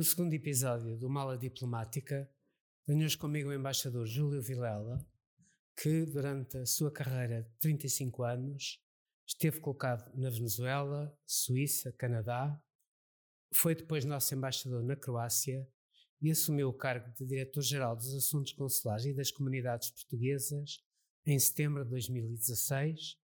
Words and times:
No 0.00 0.04
segundo 0.04 0.32
episódio 0.32 0.96
do 0.96 1.10
Mala 1.10 1.36
Diplomática, 1.36 2.26
tenho 2.86 3.18
comigo 3.18 3.50
o 3.50 3.52
embaixador 3.52 4.06
Júlio 4.06 4.40
Vilela, 4.40 5.06
que 5.76 6.06
durante 6.06 6.56
a 6.56 6.64
sua 6.64 6.90
carreira 6.90 7.42
de 7.42 7.50
35 7.58 8.22
anos 8.22 8.82
esteve 9.26 9.60
colocado 9.60 10.10
na 10.16 10.30
Venezuela, 10.30 11.14
Suíça, 11.26 11.92
Canadá, 11.92 12.58
foi 13.52 13.74
depois 13.74 14.06
nosso 14.06 14.34
embaixador 14.34 14.82
na 14.82 14.96
Croácia 14.96 15.68
e 16.18 16.30
assumiu 16.30 16.70
o 16.70 16.78
cargo 16.78 17.12
de 17.12 17.26
Diretor-Geral 17.26 17.94
dos 17.94 18.14
Assuntos 18.14 18.54
Consulares 18.54 19.04
e 19.04 19.12
das 19.12 19.30
Comunidades 19.30 19.90
Portuguesas 19.90 20.82
em 21.26 21.38
setembro 21.38 21.84
de 21.84 21.90
2016, 21.90 23.18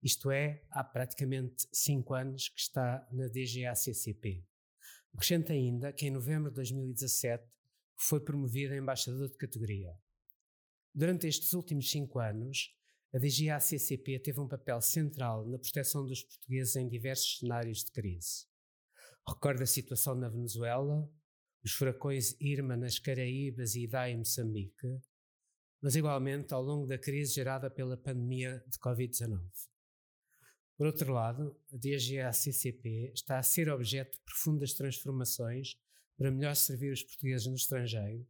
isto 0.00 0.30
é, 0.30 0.64
há 0.70 0.84
praticamente 0.84 1.66
cinco 1.72 2.14
anos 2.14 2.48
que 2.50 2.60
está 2.60 3.04
na 3.10 3.26
DGACCP. 3.26 4.48
Acrescenta 5.14 5.52
ainda 5.52 5.92
que 5.92 6.06
em 6.06 6.10
novembro 6.10 6.50
de 6.50 6.56
2017 6.56 7.44
foi 7.98 8.20
promovido 8.20 8.72
a 8.72 8.76
embaixador 8.76 9.28
de 9.28 9.36
categoria. 9.36 9.92
Durante 10.94 11.26
estes 11.26 11.52
últimos 11.52 11.90
cinco 11.90 12.18
anos, 12.18 12.74
a 13.12 13.18
DGACCP 13.18 14.20
teve 14.20 14.40
um 14.40 14.48
papel 14.48 14.80
central 14.80 15.46
na 15.46 15.58
proteção 15.58 16.06
dos 16.06 16.22
portugueses 16.22 16.76
em 16.76 16.88
diversos 16.88 17.38
cenários 17.38 17.84
de 17.84 17.90
crise. 17.90 18.46
Recorda 19.28 19.64
a 19.64 19.66
situação 19.66 20.14
na 20.14 20.28
Venezuela, 20.28 21.08
os 21.62 21.72
furacões 21.72 22.34
Irma 22.40 22.76
nas 22.76 22.98
Caraíbas 22.98 23.74
e 23.74 23.84
Idai 23.84 24.12
em 24.12 24.18
Moçambique, 24.18 25.00
mas 25.82 25.94
igualmente 25.94 26.54
ao 26.54 26.62
longo 26.62 26.86
da 26.86 26.98
crise 26.98 27.34
gerada 27.34 27.70
pela 27.70 27.96
pandemia 27.96 28.62
de 28.66 28.78
Covid-19. 28.78 29.40
Por 30.80 30.86
outro 30.86 31.12
lado, 31.12 31.54
a 31.70 31.76
DGACCP 31.76 33.12
está 33.12 33.38
a 33.38 33.42
ser 33.42 33.68
objeto 33.68 34.16
de 34.16 34.24
profundas 34.24 34.72
transformações 34.72 35.76
para 36.16 36.30
melhor 36.30 36.56
servir 36.56 36.90
os 36.90 37.02
portugueses 37.02 37.46
no 37.48 37.54
estrangeiro, 37.54 38.26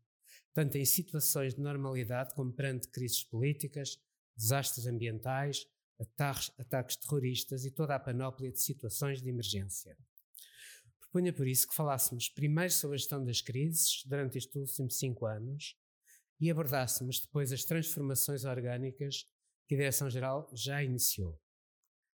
tanto 0.53 0.77
em 0.77 0.85
situações 0.85 1.55
de 1.55 1.61
normalidade 1.61 2.35
como 2.35 2.53
perante 2.53 2.89
crises 2.89 3.23
políticas, 3.23 4.01
desastres 4.37 4.89
ambientais, 4.89 5.65
ataques, 5.97 6.51
ataques 6.59 6.97
terroristas 6.97 7.65
e 7.65 7.71
toda 7.71 7.95
a 7.95 8.01
panóplia 8.01 8.51
de 8.51 8.61
situações 8.61 9.23
de 9.23 9.29
emergência. 9.29 9.97
Propunha 10.99 11.33
por 11.33 11.47
isso 11.47 11.69
que 11.69 11.75
falássemos 11.77 12.29
primeiro 12.29 12.73
sobre 12.73 12.97
a 12.97 12.99
gestão 12.99 13.25
das 13.25 13.41
crises 13.41 14.03
durante 14.05 14.39
estes 14.39 14.57
últimos 14.57 14.99
cinco 14.99 15.25
anos 15.25 15.77
e 16.41 16.51
abordássemos 16.51 17.21
depois 17.21 17.53
as 17.53 17.63
transformações 17.63 18.45
orgânicas 18.45 19.25
que 19.69 19.77
a 19.77 19.79
Direção-Geral 19.79 20.51
já 20.53 20.83
iniciou. 20.83 21.41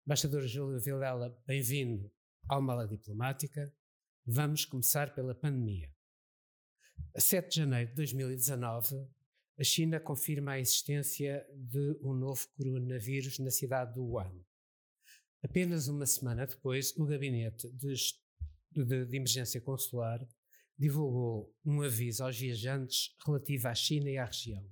Embaixador 0.06 0.46
Júlio 0.46 0.78
Vilela, 0.78 1.34
bem-vindo 1.46 2.12
ao 2.46 2.60
Mala 2.60 2.86
Diplomática. 2.86 3.74
Vamos 4.26 4.66
começar 4.66 5.14
pela 5.14 5.34
pandemia. 5.34 5.90
A 7.14 7.20
7 7.22 7.48
de 7.48 7.56
janeiro 7.56 7.88
de 7.88 7.96
2019, 7.96 9.08
a 9.58 9.64
China 9.64 9.98
confirma 9.98 10.52
a 10.52 10.60
existência 10.60 11.46
de 11.54 11.98
um 12.02 12.12
novo 12.12 12.46
coronavírus 12.54 13.38
na 13.38 13.50
cidade 13.50 13.94
de 13.94 14.00
Wuhan. 14.00 14.44
Apenas 15.42 15.88
uma 15.88 16.04
semana 16.04 16.46
depois, 16.46 16.94
o 16.98 17.06
Gabinete 17.06 17.70
de 17.70 17.94
de, 18.72 19.06
de 19.06 19.16
Emergência 19.16 19.60
Consular 19.62 20.20
divulgou 20.78 21.56
um 21.64 21.80
aviso 21.80 22.24
aos 22.24 22.38
viajantes 22.38 23.16
relativo 23.24 23.68
à 23.68 23.74
China 23.74 24.10
e 24.10 24.18
à 24.18 24.26
região. 24.26 24.68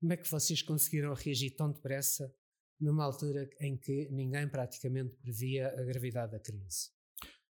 Como 0.00 0.12
é 0.14 0.16
que 0.16 0.30
vocês 0.30 0.62
conseguiram 0.62 1.12
reagir 1.12 1.50
tão 1.54 1.70
depressa 1.70 2.34
numa 2.80 3.04
altura 3.04 3.48
em 3.60 3.76
que 3.76 4.08
ninguém 4.10 4.48
praticamente 4.48 5.16
previa 5.16 5.68
a 5.68 5.84
gravidade 5.84 6.32
da 6.32 6.40
crise? 6.40 6.90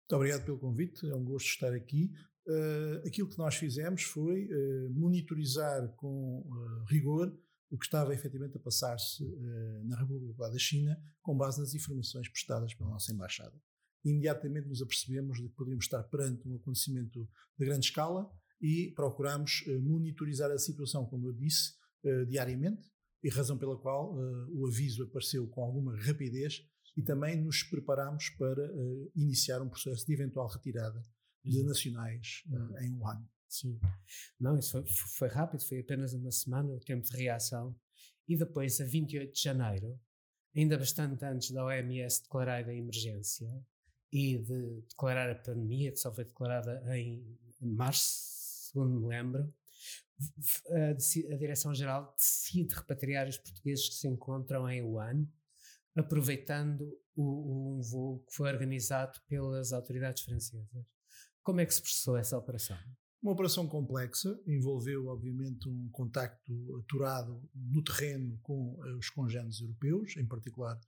Muito 0.08 0.14
obrigado 0.14 0.44
pelo 0.44 0.58
convite, 0.58 1.08
é 1.10 1.14
um 1.14 1.24
gosto 1.24 1.48
estar 1.48 1.72
aqui. 1.72 2.12
Uh, 2.46 3.04
aquilo 3.04 3.28
que 3.28 3.38
nós 3.38 3.56
fizemos 3.56 4.02
foi 4.02 4.44
uh, 4.44 4.90
monitorizar 4.90 5.88
com 5.96 6.42
uh, 6.42 6.84
rigor 6.84 7.36
o 7.68 7.76
que 7.76 7.84
estava 7.84 8.14
efetivamente 8.14 8.56
a 8.56 8.60
passar-se 8.60 9.24
na 9.86 9.98
República 9.98 10.48
da 10.48 10.56
China, 10.56 10.96
com 11.20 11.36
base 11.36 11.58
nas 11.58 11.74
informações 11.74 12.28
prestadas 12.28 12.72
pela 12.74 12.90
nossa 12.90 13.12
Embaixada 13.12 13.60
imediatamente 14.04 14.68
nos 14.68 14.80
apercebemos 14.80 15.38
de 15.38 15.48
que 15.48 15.56
poderíamos 15.56 15.86
estar 15.86 16.00
perante 16.04 16.46
um 16.46 16.54
acontecimento 16.54 17.28
de 17.58 17.66
grande 17.66 17.86
escala 17.86 18.30
e 18.60 18.92
procuramos 18.94 19.64
uh, 19.66 19.82
monitorizar 19.82 20.48
a 20.52 20.58
situação, 20.58 21.04
como 21.06 21.26
eu 21.26 21.32
disse, 21.32 21.72
diariamente, 22.28 22.88
e 23.26 23.30
razão 23.30 23.58
pela 23.58 23.76
qual 23.76 24.14
uh, 24.14 24.60
o 24.60 24.66
aviso 24.66 25.02
apareceu 25.02 25.46
com 25.48 25.62
alguma 25.62 25.96
rapidez 25.98 26.64
e 26.96 27.02
também 27.02 27.36
nos 27.36 27.62
preparamos 27.62 28.30
para 28.30 28.70
iniciar 29.14 29.60
um 29.60 29.68
processo 29.68 30.06
de 30.06 30.14
eventual 30.14 30.48
retirada 30.48 31.02
de 31.44 31.62
nacionais 31.62 32.42
em 32.80 32.94
Wuhan. 32.94 33.22
Sim. 33.46 33.78
Não, 34.40 34.58
isso 34.58 34.70
foi, 34.72 34.86
foi 34.86 35.28
rápido, 35.28 35.62
foi 35.62 35.80
apenas 35.80 36.14
uma 36.14 36.30
semana 36.30 36.72
o 36.72 36.80
tempo 36.80 37.06
de 37.06 37.14
reação. 37.14 37.78
E 38.26 38.34
depois, 38.34 38.80
a 38.80 38.84
28 38.86 39.30
de 39.30 39.42
janeiro, 39.42 40.00
ainda 40.56 40.78
bastante 40.78 41.22
antes 41.22 41.50
da 41.50 41.66
OMS 41.66 42.22
declarar 42.22 42.66
a 42.66 42.74
emergência, 42.74 43.46
e 44.12 44.38
de 44.38 44.80
declarar 44.88 45.30
a 45.30 45.34
pandemia, 45.34 45.92
que 45.92 45.98
só 45.98 46.12
foi 46.14 46.24
declarada 46.24 46.82
em 46.96 47.22
março, 47.60 48.70
segundo 48.70 49.00
me 49.00 49.06
lembro, 49.08 49.52
a, 50.70 51.36
Direção-Geral 51.36 52.14
decide 52.16 52.74
repatriar 52.74 53.28
os 53.28 53.38
portugueses 53.38 53.88
que 53.88 53.94
se 53.94 54.08
encontram 54.08 54.68
em 54.68 54.82
Wuhan, 54.82 55.26
aproveitando 55.94 56.82
o, 57.14 57.78
um 57.78 57.82
voo 57.82 58.24
que 58.26 58.34
foi 58.34 58.50
organizado 58.50 59.18
pelas 59.28 59.72
autoridades 59.72 60.22
francesas. 60.22 60.66
Como 61.42 61.60
é 61.60 61.66
que 61.66 61.74
se 61.74 61.80
processou 61.80 62.16
essa 62.16 62.36
operação? 62.36 62.76
Uma 63.22 63.32
operação 63.32 63.66
complexa, 63.66 64.38
envolveu 64.46 65.06
obviamente 65.06 65.68
um 65.68 65.88
contacto 65.90 66.52
aturado 66.78 67.42
no 67.54 67.82
terreno 67.82 68.38
com 68.42 68.78
eh, 68.84 68.94
os 68.94 69.10
congêneres 69.10 69.60
europeus, 69.60 70.16
em 70.16 70.26
particular 70.26 70.78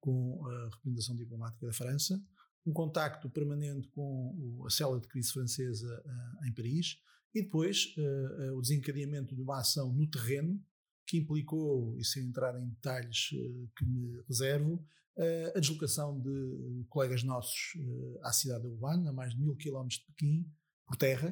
com 0.00 0.46
a 0.46 0.68
representação 0.74 1.16
diplomática 1.16 1.66
da 1.66 1.72
França, 1.72 2.22
um 2.64 2.72
contacto 2.72 3.28
permanente 3.30 3.88
com 3.88 4.62
a 4.66 4.70
célula 4.70 5.00
de 5.00 5.08
crise 5.08 5.32
francesa 5.32 6.02
uh, 6.04 6.46
em 6.46 6.52
Paris 6.52 6.98
e 7.34 7.42
depois 7.42 7.94
uh, 7.96 8.52
uh, 8.52 8.58
o 8.58 8.62
desencadeamento 8.62 9.34
de 9.34 9.42
uma 9.42 9.60
ação 9.60 9.92
no 9.92 10.06
terreno 10.08 10.62
que 11.06 11.18
implicou, 11.18 11.96
e 11.96 12.04
sem 12.04 12.26
entrar 12.26 12.58
em 12.60 12.68
detalhes 12.68 13.30
que 13.76 13.84
me 13.86 14.20
reservo, 14.28 14.84
a 15.54 15.58
deslocação 15.58 16.20
de 16.20 16.84
colegas 16.90 17.22
nossos 17.22 17.78
à 18.22 18.30
cidade 18.30 18.64
de 18.64 18.68
Wuhan, 18.68 19.08
a 19.08 19.12
mais 19.12 19.32
de 19.32 19.40
mil 19.40 19.56
quilómetros 19.56 20.00
de 20.00 20.06
Pequim, 20.06 20.46
por 20.86 20.96
terra, 20.96 21.28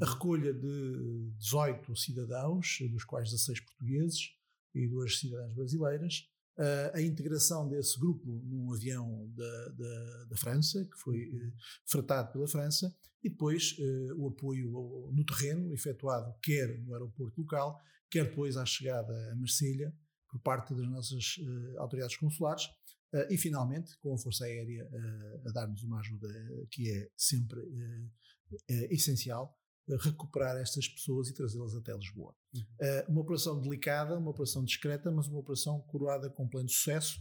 a 0.00 0.04
uhum. 0.04 0.12
recolha 0.12 0.54
de 0.54 1.32
18 1.38 1.96
cidadãos, 1.96 2.78
dos 2.88 3.02
quais 3.02 3.30
16 3.30 3.60
portugueses 3.60 4.30
e 4.72 4.86
duas 4.86 5.18
cidadãs 5.18 5.52
brasileiras, 5.54 6.28
a 6.94 7.02
integração 7.02 7.68
desse 7.68 7.98
grupo 7.98 8.26
num 8.44 8.72
avião 8.72 9.30
da, 9.34 9.68
da, 9.68 10.24
da 10.24 10.36
França, 10.36 10.84
que 10.84 10.96
foi 10.96 11.28
uh, 11.28 11.52
fretado 11.84 12.32
pela 12.32 12.48
França, 12.48 12.94
e 13.22 13.28
depois 13.28 13.76
uh, 13.78 14.14
o 14.16 14.28
apoio 14.28 15.10
no 15.12 15.24
terreno, 15.24 15.72
efetuado 15.72 16.34
quer 16.42 16.78
no 16.78 16.94
aeroporto 16.94 17.40
local, 17.40 17.78
quer 18.10 18.24
depois 18.24 18.56
à 18.56 18.64
chegada 18.64 19.12
a 19.32 19.36
Marselha, 19.36 19.94
por 20.28 20.40
parte 20.40 20.74
das 20.74 20.88
nossas 20.88 21.36
uh, 21.38 21.78
autoridades 21.80 22.16
consulares, 22.16 22.68
e 23.30 23.38
finalmente 23.38 23.96
com 23.98 24.12
a 24.12 24.18
Força 24.18 24.44
Aérea 24.44 24.86
a 25.46 25.50
dar-nos 25.50 25.82
uma 25.84 26.00
ajuda 26.00 26.28
que 26.70 26.90
é 26.90 27.08
sempre 27.16 27.60
essencial 28.90 29.56
recuperar 30.02 30.56
estas 30.56 30.88
pessoas 30.88 31.28
e 31.28 31.32
trazê-las 31.32 31.74
até 31.74 31.94
Lisboa. 31.94 32.34
Uhum. 32.56 33.08
Uh, 33.08 33.12
uma 33.12 33.20
operação 33.22 33.60
delicada, 33.60 34.18
uma 34.18 34.30
operação 34.30 34.64
discreta, 34.64 35.10
mas 35.10 35.28
uma 35.28 35.38
operação 35.38 35.80
coroada 35.82 36.30
com 36.30 36.48
pleno 36.48 36.68
sucesso 36.68 37.18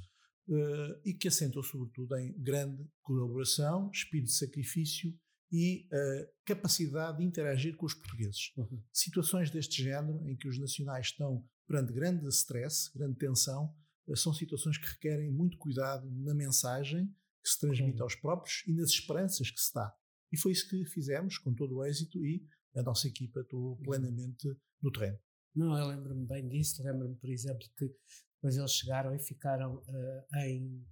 uh, 0.49 0.99
e 1.03 1.13
que 1.13 1.27
assentou 1.27 1.63
sobretudo 1.63 2.15
em 2.17 2.33
grande 2.41 2.87
colaboração, 3.01 3.89
espírito 3.91 4.27
de 4.27 4.37
sacrifício 4.37 5.13
e 5.51 5.87
uh, 5.87 6.27
capacidade 6.45 7.19
de 7.19 7.23
interagir 7.23 7.75
com 7.75 7.85
os 7.85 7.93
portugueses. 7.93 8.51
Uhum. 8.57 8.81
Situações 8.91 9.49
deste 9.51 9.83
género, 9.83 10.27
em 10.27 10.35
que 10.35 10.47
os 10.47 10.59
nacionais 10.59 11.07
estão 11.07 11.43
perante 11.67 11.93
grande 11.93 12.27
stress, 12.27 12.91
grande 12.95 13.17
tensão, 13.17 13.73
são 14.15 14.33
situações 14.33 14.77
que 14.77 14.85
requerem 14.85 15.31
muito 15.31 15.57
cuidado 15.57 16.07
na 16.11 16.33
mensagem 16.33 17.07
que 17.45 17.49
se 17.49 17.59
transmite 17.59 17.97
uhum. 17.97 18.03
aos 18.03 18.15
próprios 18.15 18.63
e 18.67 18.73
nas 18.73 18.89
esperanças 18.89 19.49
que 19.49 19.59
se 19.59 19.73
dá 19.73 19.91
E 20.31 20.37
foi 20.37 20.51
isso 20.51 20.67
que 20.67 20.83
fizemos, 20.85 21.37
com 21.37 21.53
todo 21.53 21.77
o 21.77 21.85
êxito, 21.85 22.23
e 22.25 22.43
a 22.75 22.83
nossa 22.83 23.07
equipa 23.07 23.41
atuou 23.41 23.75
uhum. 23.77 23.83
plenamente 23.83 24.47
no 24.81 24.91
terreno. 24.91 25.19
Não, 25.55 25.77
eu 25.77 25.87
lembro-me 25.87 26.25
bem 26.25 26.47
disso. 26.47 26.83
Lembro-me, 26.83 27.15
por 27.15 27.29
exemplo, 27.29 27.65
que 27.77 27.89
depois 28.35 28.57
eles 28.57 28.71
chegaram 28.71 29.15
e 29.15 29.19
ficaram 29.19 29.77
uh, 29.77 30.37
em 30.39 30.85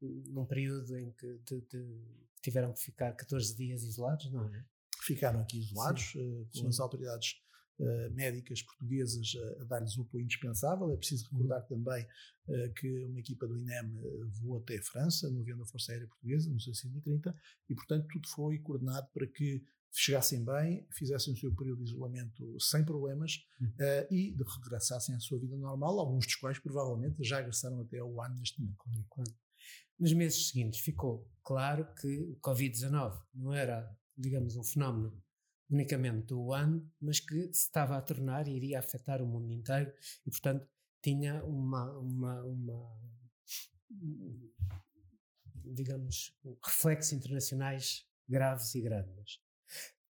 num 0.00 0.44
período 0.44 0.98
em 0.98 1.10
que 1.12 1.38
de, 1.46 1.60
de, 1.62 2.04
tiveram 2.42 2.72
que 2.74 2.80
ficar 2.80 3.12
14 3.12 3.56
dias 3.56 3.82
isolados, 3.82 4.30
não 4.30 4.44
é? 4.54 4.64
Ficaram 5.02 5.40
aqui 5.40 5.58
isolados, 5.58 6.14
uh, 6.14 6.46
com 6.52 6.60
Sim. 6.60 6.66
as 6.68 6.78
autoridades 6.78 7.40
uh, 7.78 8.10
médicas 8.14 8.62
portuguesas 8.62 9.32
a 9.60 9.64
dar-lhes 9.64 9.96
o 9.96 10.02
apoio 10.02 10.24
indispensável. 10.24 10.92
É 10.92 10.96
preciso 10.96 11.24
recordar 11.30 11.62
uhum. 11.62 11.68
também 11.68 12.06
que 12.76 13.06
uma 13.06 13.18
equipa 13.18 13.46
do 13.46 13.56
INEM 13.56 13.98
voou 14.42 14.58
até 14.58 14.76
a 14.76 14.82
França, 14.82 15.30
no 15.30 15.40
avião 15.40 15.58
da 15.58 15.64
Força 15.64 15.92
Aérea 15.92 16.06
Portuguesa, 16.06 16.50
no 16.50 16.60
630, 16.60 17.34
e 17.70 17.74
portanto 17.74 18.06
tudo 18.12 18.28
foi 18.28 18.58
coordenado 18.58 19.08
para 19.14 19.26
que 19.26 19.64
chegassem 20.00 20.44
bem, 20.44 20.86
fizessem 20.90 21.32
o 21.32 21.36
seu 21.36 21.54
período 21.54 21.84
de 21.84 21.90
isolamento 21.90 22.60
sem 22.60 22.84
problemas 22.84 23.36
uh, 23.60 24.12
e 24.12 24.34
regressassem 24.62 25.14
à 25.14 25.20
sua 25.20 25.38
vida 25.38 25.56
normal, 25.56 25.98
alguns 26.00 26.26
dos 26.26 26.34
quais 26.36 26.58
provavelmente 26.58 27.22
já 27.22 27.38
regressaram 27.38 27.80
até 27.80 27.98
ao 27.98 28.20
ano 28.20 28.36
neste 28.36 28.60
momento. 28.60 28.78
Nos 29.98 30.12
meses 30.12 30.48
seguintes 30.48 30.80
ficou 30.80 31.30
claro 31.44 31.86
que 31.94 32.18
o 32.22 32.36
Covid-19 32.40 33.22
não 33.34 33.52
era, 33.52 33.88
digamos, 34.16 34.56
um 34.56 34.64
fenómeno 34.64 35.16
unicamente 35.70 36.26
do 36.26 36.52
ano, 36.52 36.90
mas 37.00 37.20
que 37.20 37.52
se 37.52 37.66
estava 37.66 37.96
a 37.96 38.02
tornar 38.02 38.48
e 38.48 38.56
iria 38.56 38.80
afetar 38.80 39.22
o 39.22 39.26
mundo 39.26 39.52
inteiro 39.52 39.92
e, 40.26 40.30
portanto, 40.30 40.68
tinha 41.02 41.44
uma, 41.44 41.98
uma, 41.98 42.42
uma 42.44 43.04
digamos, 45.64 46.36
reflexos 46.64 47.12
internacionais 47.12 48.06
graves 48.28 48.74
e 48.74 48.80
grandes. 48.80 49.43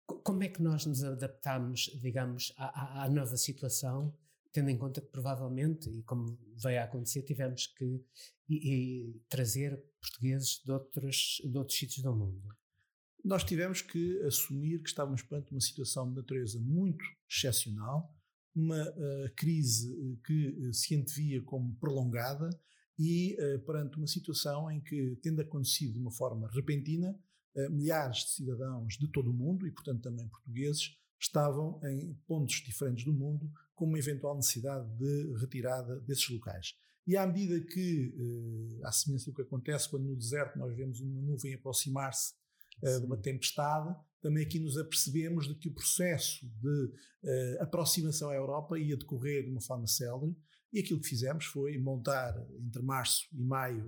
Como 0.08 0.42
é 0.42 0.48
que 0.48 0.62
nós 0.62 0.86
nos 0.86 1.04
adaptamos, 1.04 1.90
digamos, 2.00 2.52
à, 2.56 3.04
à, 3.04 3.10
nova 3.10 3.36
situação, 3.36 4.14
tendo 4.50 4.70
em 4.70 4.78
conta 4.78 5.00
que 5.02 5.08
provavelmente, 5.08 5.90
e 5.90 6.02
como 6.02 6.38
veio 6.56 6.80
a 6.80 6.84
acontecer, 6.84 7.22
tivemos 7.22 7.66
que 7.66 8.02
e, 8.48 8.56
e 8.56 9.22
trazer 9.28 9.78
portugueses 10.00 10.62
de 10.64 10.72
outros, 10.72 11.42
de 11.44 11.58
outros 11.58 11.78
sítios 11.78 12.02
do 12.02 12.14
mundo? 12.14 12.56
Nós 13.22 13.44
tivemos 13.44 13.82
que 13.82 14.22
assumir 14.22 14.82
que 14.82 14.88
estávamos 14.88 15.22
perante 15.22 15.52
uma 15.52 15.60
situação 15.60 16.08
de 16.08 16.16
natureza 16.16 16.58
muito 16.58 17.04
excepcional, 17.28 18.14
uma 18.54 18.82
uh, 18.82 19.34
crise 19.36 19.92
eh, 19.92 20.16
que 20.24 20.48
uh, 20.48 20.74
se 20.74 20.94
antevia 20.94 21.42
como 21.42 21.74
prolongada 21.76 22.48
e 22.98 23.36
uh, 23.38 23.60
perante 23.60 23.96
uma 23.98 24.06
situação 24.06 24.70
em 24.70 24.80
que, 24.80 25.16
tendo 25.22 25.40
acontecido 25.40 25.92
de 25.92 25.98
uma 26.00 26.10
forma 26.10 26.48
repentina, 26.48 27.10
eh, 27.10 27.27
milhares 27.70 28.18
de 28.18 28.30
cidadãos 28.30 28.96
de 28.96 29.08
todo 29.08 29.30
o 29.30 29.34
mundo, 29.34 29.66
e 29.66 29.70
portanto 29.70 30.02
também 30.02 30.28
portugueses, 30.28 30.96
estavam 31.20 31.80
em 31.84 32.14
pontos 32.26 32.56
diferentes 32.64 33.04
do 33.04 33.12
mundo 33.12 33.50
com 33.74 33.86
uma 33.86 33.98
eventual 33.98 34.36
necessidade 34.36 34.88
de 34.96 35.34
retirada 35.38 35.98
desses 36.00 36.28
locais. 36.28 36.74
E 37.06 37.16
à 37.16 37.26
medida 37.26 37.58
que, 37.60 38.14
eh, 38.16 38.86
à 38.86 38.92
semelhança 38.92 39.30
do 39.30 39.34
que 39.34 39.42
acontece 39.42 39.88
quando 39.88 40.04
no 40.04 40.16
deserto 40.16 40.58
nós 40.58 40.76
vemos 40.76 41.00
uma 41.00 41.22
nuvem 41.22 41.54
aproximar-se 41.54 42.34
eh, 42.82 43.00
de 43.00 43.06
uma 43.06 43.16
tempestade, 43.16 43.96
também 44.20 44.44
aqui 44.44 44.58
nos 44.58 44.76
apercebemos 44.76 45.48
de 45.48 45.54
que 45.54 45.68
o 45.68 45.72
processo 45.72 46.46
de 46.60 46.92
aproximação 47.60 48.30
à 48.30 48.34
Europa 48.34 48.78
ia 48.78 48.96
decorrer 48.96 49.44
de 49.44 49.50
uma 49.50 49.60
forma 49.60 49.86
célere, 49.86 50.36
e 50.72 50.80
aquilo 50.80 51.00
que 51.00 51.08
fizemos 51.08 51.46
foi 51.46 51.78
montar, 51.78 52.34
entre 52.60 52.82
março 52.82 53.26
e 53.32 53.42
maio 53.42 53.82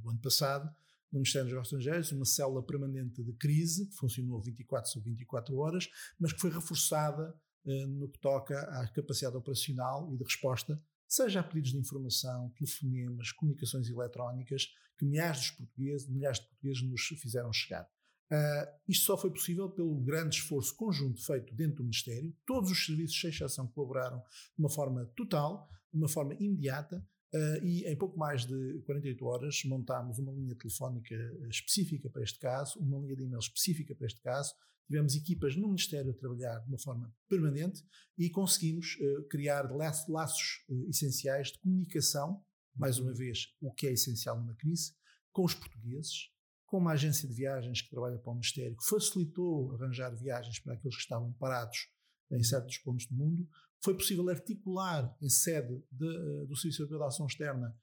do 0.00 0.10
ano 0.10 0.18
passado, 0.20 0.74
no 1.14 1.20
Ministério 1.20 1.46
dos 1.46 1.52
Negócios 1.52 1.78
Estrangeiros, 1.78 2.12
uma 2.12 2.24
célula 2.24 2.62
permanente 2.62 3.22
de 3.22 3.32
crise, 3.34 3.86
que 3.86 3.94
funcionou 3.94 4.40
24 4.40 4.90
sobre 4.90 5.10
24 5.10 5.56
horas, 5.56 5.88
mas 6.18 6.32
que 6.32 6.40
foi 6.40 6.50
reforçada 6.50 7.32
eh, 7.64 7.86
no 7.86 8.08
que 8.08 8.18
toca 8.18 8.58
à 8.80 8.88
capacidade 8.88 9.36
operacional 9.36 10.12
e 10.12 10.16
de 10.16 10.24
resposta, 10.24 10.82
seja 11.06 11.38
a 11.38 11.42
pedidos 11.44 11.70
de 11.70 11.78
informação, 11.78 12.50
telefonemas, 12.58 13.30
comunicações 13.30 13.88
eletrónicas, 13.88 14.66
que 14.98 15.04
milhares 15.04 15.42
de 15.42 15.52
portugueses, 15.58 16.08
milhares 16.08 16.40
de 16.40 16.46
portugueses 16.46 16.82
nos 16.82 17.00
fizeram 17.00 17.52
chegar. 17.52 17.88
Uh, 18.32 18.66
isto 18.88 19.04
só 19.04 19.16
foi 19.16 19.30
possível 19.30 19.70
pelo 19.70 19.94
grande 20.00 20.36
esforço 20.36 20.74
conjunto 20.74 21.24
feito 21.24 21.54
dentro 21.54 21.76
do 21.76 21.84
Ministério. 21.84 22.34
Todos 22.44 22.70
os 22.70 22.84
serviços, 22.84 23.20
sem 23.20 23.30
exceção, 23.30 23.68
colaboraram 23.68 24.18
de 24.18 24.58
uma 24.58 24.68
forma 24.68 25.06
total, 25.14 25.68
de 25.92 25.98
uma 25.98 26.08
forma 26.08 26.34
imediata, 26.34 27.06
Uh, 27.34 27.64
e 27.64 27.84
em 27.84 27.96
pouco 27.96 28.16
mais 28.16 28.46
de 28.46 28.80
48 28.86 29.26
horas 29.26 29.64
montámos 29.64 30.20
uma 30.20 30.30
linha 30.30 30.54
telefónica 30.54 31.16
específica 31.50 32.08
para 32.08 32.22
este 32.22 32.38
caso, 32.38 32.78
uma 32.78 33.00
linha 33.00 33.16
de 33.16 33.24
e-mail 33.24 33.40
específica 33.40 33.92
para 33.92 34.06
este 34.06 34.20
caso. 34.20 34.54
Tivemos 34.86 35.16
equipas 35.16 35.56
no 35.56 35.66
Ministério 35.66 36.12
a 36.12 36.14
trabalhar 36.14 36.60
de 36.60 36.68
uma 36.68 36.78
forma 36.78 37.12
permanente 37.28 37.82
e 38.16 38.30
conseguimos 38.30 38.94
uh, 39.00 39.26
criar 39.28 39.68
laços, 39.72 40.06
laços 40.08 40.64
uh, 40.68 40.88
essenciais 40.88 41.48
de 41.48 41.58
comunicação, 41.58 42.40
mais 42.76 43.00
uma 43.00 43.12
vez, 43.12 43.48
o 43.60 43.72
que 43.72 43.88
é 43.88 43.92
essencial 43.92 44.38
numa 44.38 44.54
crise, 44.54 44.92
com 45.32 45.44
os 45.44 45.54
portugueses, 45.54 46.30
com 46.66 46.78
uma 46.78 46.92
agência 46.92 47.28
de 47.28 47.34
viagens 47.34 47.82
que 47.82 47.90
trabalha 47.90 48.16
para 48.16 48.30
o 48.30 48.34
Ministério, 48.34 48.76
que 48.76 48.88
facilitou 48.88 49.74
arranjar 49.74 50.14
viagens 50.14 50.60
para 50.60 50.74
aqueles 50.74 50.94
que 50.94 51.02
estavam 51.02 51.32
parados 51.32 51.88
em 52.30 52.42
certos 52.44 52.78
pontos 52.78 53.06
do 53.06 53.16
mundo, 53.16 53.48
foi 53.84 53.94
possível 53.94 54.28
articular 54.30 55.14
em 55.20 55.28
sede 55.28 55.82
de, 55.92 56.06
eh, 56.06 56.46
do 56.46 56.56
Serviço 56.56 56.82
Europeu 56.82 56.98
de 56.98 57.04
Ação 57.04 57.26
Externa 57.26 57.76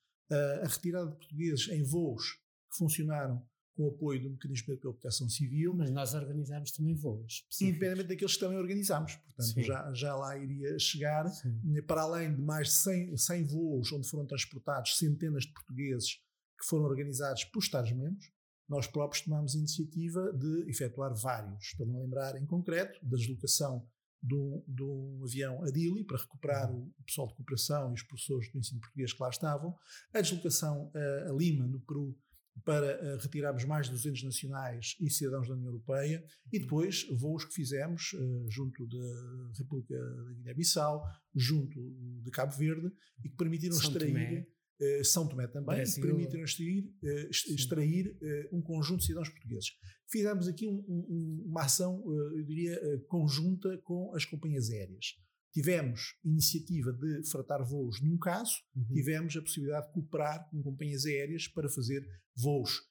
a 0.64 0.68
retirada 0.68 1.12
de 1.12 1.18
portugueses 1.18 1.68
em 1.68 1.84
voos 1.84 2.36
que 2.72 2.78
funcionaram 2.78 3.46
com 3.76 3.84
o 3.84 3.90
apoio 3.90 4.22
do 4.22 4.30
Mecanismo 4.30 4.72
Europeu 4.72 4.92
de 4.92 5.00
Proteção 5.00 5.30
Civil. 5.30 5.74
Mas 5.74 5.92
nós 5.92 6.14
organizámos 6.14 6.72
também 6.72 6.96
voos. 6.96 7.46
Independente 7.62 8.08
daqueles 8.08 8.34
que 8.34 8.40
também 8.40 8.58
organizámos. 8.58 9.16
Portanto, 9.16 9.62
já, 9.62 9.94
já 9.94 10.16
lá 10.16 10.38
iria 10.38 10.78
chegar. 10.80 11.28
Sim. 11.28 11.82
Para 11.86 12.04
além 12.04 12.34
de 12.34 12.42
mais 12.42 12.68
de 12.68 12.74
100, 12.76 13.18
100 13.18 13.46
voos 13.46 13.92
onde 13.92 14.08
foram 14.08 14.26
transportados 14.26 14.98
centenas 14.98 15.44
de 15.44 15.54
portugueses 15.54 16.16
que 16.60 16.66
foram 16.68 16.86
organizados 16.86 17.44
por 17.46 17.60
Estados-membros, 17.60 18.32
nós 18.70 18.88
próprios 18.88 19.24
tomámos 19.24 19.56
a 19.56 19.58
iniciativa 19.58 20.32
de 20.32 20.70
efetuar 20.70 21.14
vários. 21.16 21.66
Estou-me 21.66 21.96
a 21.98 22.00
lembrar, 22.00 22.42
em 22.42 22.46
concreto, 22.46 23.04
da 23.04 23.18
deslocação 23.18 23.86
de 24.22 24.36
um, 24.36 24.64
de 24.68 24.84
um 24.84 25.24
avião 25.24 25.64
Adili 25.64 26.04
para 26.04 26.18
recuperar 26.18 26.72
o 26.72 26.94
pessoal 27.06 27.28
de 27.28 27.36
cooperação 27.36 27.92
e 27.92 27.94
os 27.94 28.04
professores 28.04 28.52
do 28.52 28.60
ensino 28.60 28.80
português 28.80 29.14
que 29.14 29.22
lá 29.22 29.30
estavam, 29.30 29.76
a 30.14 30.22
deslocação 30.22 30.92
a, 30.94 31.30
a 31.30 31.34
Lima, 31.34 31.68
no 31.68 31.80
Peru, 31.80 32.16
para 32.64 33.16
uh, 33.16 33.18
retirarmos 33.18 33.66
mais 33.66 33.88
de 33.88 33.94
200 33.94 34.24
nacionais 34.24 34.96
e 35.00 35.10
cidadãos 35.10 35.48
da 35.48 35.54
União 35.54 35.68
Europeia, 35.68 36.24
e 36.52 36.60
depois 36.60 37.08
voos 37.18 37.46
que 37.46 37.54
fizemos 37.54 38.14
uh, 38.14 38.50
junto 38.50 38.86
da 38.88 39.58
República 39.58 39.98
da 39.98 40.34
Guiné-Bissau, 40.34 41.04
junto 41.34 41.80
de 42.24 42.30
Cabo 42.32 42.56
Verde, 42.56 42.92
e 43.24 43.30
que 43.30 43.36
permitiram 43.36 43.76
São 43.76 43.92
extrair. 43.92 44.14
Tomé. 44.14 44.48
Uh, 44.82 45.06
São 45.06 45.28
Tomé 45.28 45.46
também, 45.46 45.76
Brasil. 45.76 46.02
permitiram 46.02 46.44
extrair, 46.44 46.92
extrair 47.30 48.18
um 48.52 48.62
conjunto 48.62 49.02
de 49.02 49.06
cidadãos 49.06 49.30
portugueses 49.30 49.70
fizemos 50.12 50.48
aqui 50.48 50.68
um, 50.68 50.84
um, 50.88 51.44
uma 51.48 51.62
ação, 51.64 52.04
eh, 52.06 52.40
eu 52.40 52.44
diria, 52.44 52.74
eh, 52.74 52.98
conjunta 53.08 53.78
com 53.80 54.14
as 54.14 54.26
companhias 54.26 54.70
aéreas. 54.70 55.16
Tivemos 55.54 56.16
iniciativa 56.24 56.92
de 56.92 57.24
fratar 57.30 57.64
voos 57.64 58.02
num 58.02 58.18
caso, 58.18 58.56
uhum. 58.76 58.94
tivemos 58.94 59.36
a 59.36 59.42
possibilidade 59.42 59.88
de 59.88 59.94
cooperar 59.94 60.50
com 60.50 60.62
companhias 60.62 61.06
aéreas 61.06 61.48
para 61.48 61.70
fazer 61.70 62.06
voos 62.36 62.90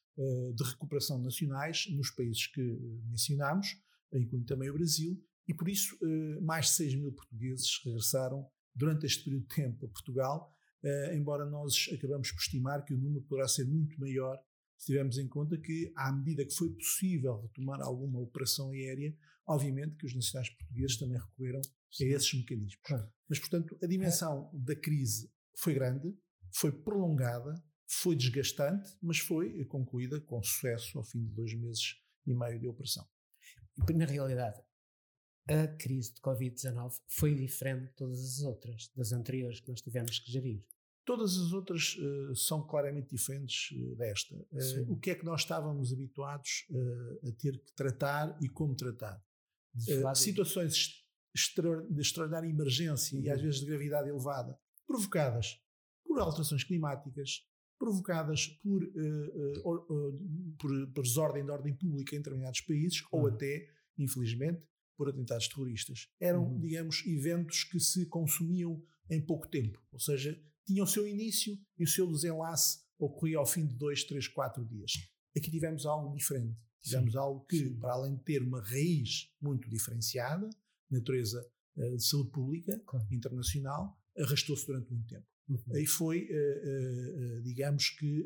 de 0.55 0.65
recuperação 0.65 1.19
nacionais 1.23 1.87
nos 1.93 2.11
países 2.11 2.47
que 2.49 2.61
mencionámos, 3.09 3.69
incluindo 4.13 4.45
também 4.45 4.69
o 4.69 4.75
Brasil, 4.75 5.19
e 5.49 5.55
por 5.55 5.67
isso 5.67 5.97
mais 6.43 6.67
de 6.67 6.73
6 6.73 6.95
mil 6.97 7.13
portugueses 7.13 7.81
regressaram 7.83 8.47
durante 8.75 9.07
este 9.07 9.25
período 9.25 9.49
de 9.49 9.55
tempo 9.55 9.87
a 9.87 9.89
Portugal, 9.89 10.55
uh, 10.83 11.15
embora 11.15 11.45
nós 11.45 11.89
acabamos 11.93 12.31
por 12.33 12.41
estimar 12.41 12.85
que 12.85 12.95
o 12.95 12.99
número 12.99 13.25
poderá 13.25 13.49
ser 13.49 13.67
muito 13.67 13.99
maior 14.01 14.39
se 14.81 14.87
tivermos 14.87 15.19
em 15.19 15.29
conta 15.29 15.59
que, 15.59 15.93
à 15.95 16.11
medida 16.11 16.45
que 16.45 16.55
foi 16.55 16.71
possível 16.71 17.43
retomar 17.43 17.83
alguma 17.83 18.19
operação 18.19 18.71
aérea, 18.71 19.15
obviamente 19.47 19.95
que 19.97 20.07
os 20.07 20.15
nacionais 20.15 20.49
portugueses 20.49 20.97
também 20.97 21.19
recorreram 21.19 21.61
a 21.61 22.05
esses 22.05 22.33
mecanismos. 22.33 22.79
Claro. 22.83 23.07
Mas, 23.29 23.39
portanto, 23.39 23.77
a 23.83 23.87
dimensão 23.87 24.51
da 24.55 24.75
crise 24.75 25.31
foi 25.55 25.75
grande, 25.75 26.17
foi 26.55 26.73
prolongada, 26.73 27.63
foi 27.87 28.17
desgastante, 28.17 28.89
mas 29.03 29.19
foi 29.19 29.63
concluída 29.67 30.19
com 30.21 30.43
sucesso 30.43 30.97
ao 30.97 31.05
fim 31.05 31.25
de 31.25 31.35
dois 31.35 31.53
meses 31.55 31.97
e 32.27 32.33
meio 32.33 32.59
de 32.59 32.67
operação. 32.67 33.07
Na 33.95 34.07
realidade, 34.07 34.63
a 35.50 35.66
crise 35.66 36.14
de 36.14 36.21
Covid-19 36.21 36.92
foi 37.09 37.35
diferente 37.35 37.88
de 37.88 37.95
todas 37.95 38.21
as 38.21 38.42
outras, 38.42 38.90
das 38.95 39.12
anteriores 39.12 39.61
que 39.61 39.69
nós 39.69 39.80
tivemos 39.80 40.19
que 40.21 40.30
gerir. 40.30 40.64
Todas 41.04 41.37
as 41.37 41.52
outras 41.52 41.97
uh, 41.97 42.37
são 42.37 42.64
claramente 42.64 43.11
diferentes 43.11 43.76
uh, 43.76 43.97
desta. 43.97 44.37
Uh, 44.37 44.92
o 44.92 44.97
que 44.97 45.11
é 45.11 45.14
que 45.14 45.25
nós 45.25 45.40
estávamos 45.40 45.92
habituados 45.92 46.66
a 47.26 47.33
ter 47.33 47.59
que 47.59 47.73
tratar 47.75 48.38
e 48.40 48.49
como 48.49 48.75
tratar? 48.75 49.21
situações 50.14 51.04
extra, 51.35 51.83
de 51.88 52.00
extraordinária 52.00 52.49
emergência 52.49 53.16
uhum. 53.16 53.25
e 53.25 53.30
às 53.30 53.38
uhum. 53.38 53.45
vezes 53.45 53.61
de 53.61 53.66
gravidade 53.66 54.09
elevada, 54.09 54.59
provocadas 54.87 55.61
por 56.04 56.19
alterações 56.21 56.64
climáticas, 56.64 57.47
provocadas 57.78 58.49
por, 58.62 58.83
por, 60.59 60.88
por 60.92 61.02
desordem 61.02 61.45
de 61.45 61.50
ordem 61.50 61.75
pública 61.75 62.14
em 62.14 62.19
determinados 62.19 62.61
países 62.62 63.02
ou 63.12 63.28
até, 63.28 63.69
infelizmente, 63.97 64.61
por 65.00 65.09
atentados 65.09 65.49
terroristas. 65.49 66.09
Eram, 66.21 66.45
uhum. 66.45 66.61
digamos, 66.61 67.02
eventos 67.07 67.64
que 67.64 67.80
se 67.80 68.04
consumiam 68.04 68.85
em 69.09 69.19
pouco 69.19 69.49
tempo, 69.49 69.83
ou 69.90 69.99
seja, 69.99 70.38
tinham 70.66 70.85
o 70.85 70.87
seu 70.87 71.09
início 71.09 71.59
e 71.78 71.85
o 71.85 71.88
seu 71.88 72.07
desenlace 72.07 72.80
ocorria 72.99 73.38
ao 73.38 73.47
fim 73.47 73.66
de 73.66 73.75
dois, 73.76 74.04
três, 74.04 74.28
quatro 74.28 74.62
dias. 74.62 74.92
Aqui 75.35 75.50
tivemos 75.50 75.87
algo 75.87 76.14
diferente. 76.14 76.54
Tivemos 76.83 77.12
Sim. 77.12 77.19
algo 77.19 77.47
que, 77.47 77.57
Sim. 77.57 77.78
para 77.78 77.95
além 77.95 78.14
de 78.14 78.23
ter 78.25 78.42
uma 78.42 78.61
raiz 78.61 79.33
muito 79.40 79.71
diferenciada, 79.71 80.50
natureza 80.90 81.50
uh, 81.78 81.97
de 81.97 82.04
saúde 82.04 82.30
pública, 82.30 82.78
claro. 82.85 83.07
internacional, 83.11 83.99
arrastou-se 84.19 84.66
durante 84.66 84.92
muito 84.92 85.07
tempo. 85.07 85.26
Uhum. 85.49 85.78
E 85.78 85.87
foi, 85.87 86.28
uh, 86.30 87.38
uh, 87.38 87.42
digamos 87.42 87.88
que, 87.88 88.23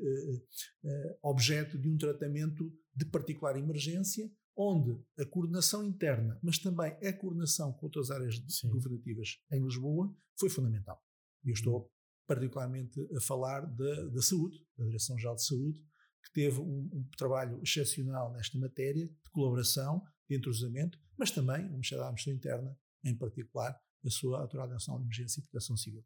objeto 1.22 1.78
de 1.78 1.88
um 1.88 1.96
tratamento 1.96 2.76
de 2.96 3.04
particular 3.04 3.56
emergência, 3.56 4.28
onde 4.56 4.99
a 5.18 5.25
coordenação 5.26 5.84
interna, 5.84 6.38
mas 6.42 6.58
também 6.58 6.92
a 6.92 7.12
coordenação 7.12 7.73
com 7.73 7.87
outras 7.87 8.11
áreas 8.11 8.42
Sim. 8.49 8.70
governativas 8.70 9.40
em 9.50 9.62
Lisboa, 9.62 10.14
foi 10.38 10.49
fundamental. 10.49 11.02
E 11.44 11.50
eu 11.50 11.54
estou 11.54 11.80
uhum. 11.80 11.88
particularmente 12.26 13.00
a 13.16 13.20
falar 13.20 13.61
da, 13.66 14.08
da 14.08 14.23
saúde, 14.23 14.64
da 14.76 14.84
Direção-Geral 14.84 15.34
de 15.37 15.44
Saúde, 15.44 15.82
que 16.25 16.32
teve 16.32 16.61
um, 16.61 16.88
um, 16.92 17.08
trabalho 17.16 17.61
excepcional 17.62 18.32
nesta 18.32 18.58
matéria, 18.58 19.06
de 19.06 19.30
colaboração, 19.30 20.02
de 20.28 20.37
entrosamento, 20.37 20.99
mas 21.18 21.30
também 21.30 21.66
o 21.66 21.73
Ministério 21.73 22.02
da 22.02 22.08
Administração 22.08 22.32
Interna, 22.32 22.78
em 23.04 23.16
particular, 23.16 23.78
a 24.04 24.11
sua 24.11 24.40
Autoridade 24.40 24.73
Nacional 24.73 25.00
de 25.00 25.06
Emergência 25.06 25.40
e 25.40 25.42
Proteção 25.42 25.76
Civil. 25.76 26.04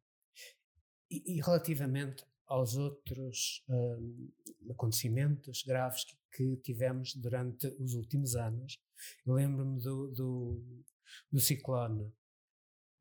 E, 1.10 1.36
e 1.36 1.40
relativamente 1.40 2.24
aos 2.46 2.76
outros 2.76 3.62
um, 3.68 4.30
acontecimentos 4.70 5.62
graves 5.62 6.04
que, 6.04 6.16
que, 6.32 6.56
tivemos 6.58 7.14
durante 7.14 7.66
os 7.78 7.94
últimos 7.94 8.34
anos, 8.36 8.78
lembro-me 9.26 9.80
do, 9.80 10.10
do, 10.12 10.84
do 11.30 11.40
ciclone 11.40 12.12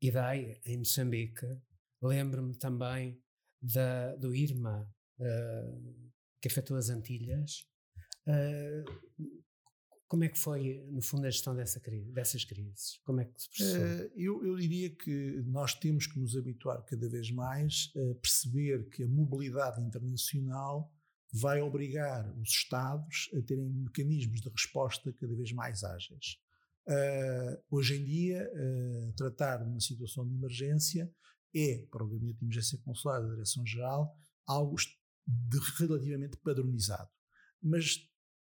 Idai, 0.00 0.60
em 0.64 0.78
Moçambique, 0.78 1.46
lembro-me 2.00 2.54
também 2.56 3.20
da, 3.60 4.14
do 4.16 4.34
Irma, 4.34 4.88
uh, 5.18 6.10
que 6.40 6.48
afetou 6.48 6.76
as 6.76 6.88
Antilhas. 6.88 7.66
Uh, 8.26 9.38
como 10.06 10.24
é 10.24 10.28
que 10.28 10.38
foi, 10.38 10.86
no 10.90 11.02
fundo, 11.02 11.26
a 11.26 11.30
gestão 11.30 11.54
dessa 11.54 11.80
crise, 11.80 12.10
dessas 12.12 12.44
crises? 12.44 12.98
Como 13.04 13.20
é 13.20 13.24
que 13.24 13.42
se 13.42 13.48
processou? 13.50 14.06
Uh, 14.06 14.12
eu, 14.16 14.46
eu, 14.46 14.56
diria 14.56 14.90
que 14.90 15.42
nós 15.46 15.74
temos 15.74 16.06
que 16.06 16.18
nos 16.18 16.36
habituar 16.36 16.82
cada 16.84 17.08
vez 17.08 17.30
mais 17.30 17.90
a 17.94 18.14
perceber 18.14 18.88
que 18.88 19.02
a 19.02 19.08
mobilidade 19.08 19.80
internacional 19.82 20.92
vai 21.32 21.60
obrigar 21.60 22.30
os 22.38 22.48
Estados 22.50 23.30
a 23.36 23.42
terem 23.42 23.68
mecanismos 23.68 24.40
de 24.40 24.48
resposta 24.48 25.12
cada 25.12 25.34
vez 25.34 25.52
mais 25.52 25.84
ágeis. 25.84 26.38
Uh, 26.86 27.62
hoje 27.70 27.96
em 27.96 28.04
dia, 28.04 28.50
uh, 28.50 29.12
tratar 29.12 29.58
de 29.58 29.68
uma 29.68 29.80
situação 29.80 30.26
de 30.26 30.34
emergência 30.34 31.12
é, 31.54 31.86
para 31.90 32.02
o 32.02 32.08
Gabinete 32.08 32.38
de 32.38 32.44
Emergência 32.44 32.78
Consular 32.78 33.20
da 33.20 33.28
Direção-Geral, 33.28 34.16
algo 34.46 34.76
de 35.26 35.58
relativamente 35.78 36.36
padronizado. 36.38 37.10
Mas 37.62 37.98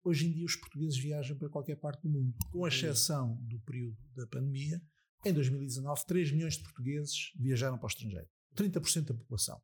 hoje 0.03 0.27
em 0.27 0.31
dia 0.31 0.45
os 0.45 0.55
portugueses 0.55 0.97
viajam 0.97 1.37
para 1.37 1.49
qualquer 1.49 1.77
parte 1.77 2.01
do 2.03 2.09
mundo, 2.09 2.35
com 2.51 2.67
exceção 2.67 3.35
do 3.43 3.59
período 3.61 3.97
da 4.15 4.27
pandemia. 4.27 4.81
Em 5.25 5.33
2019, 5.33 6.05
3 6.05 6.31
milhões 6.31 6.57
de 6.57 6.63
portugueses 6.63 7.31
viajaram 7.35 7.77
para 7.77 7.87
o 7.87 7.89
estrangeiro, 7.89 8.27
30% 8.55 9.05
da 9.05 9.13
população. 9.15 9.59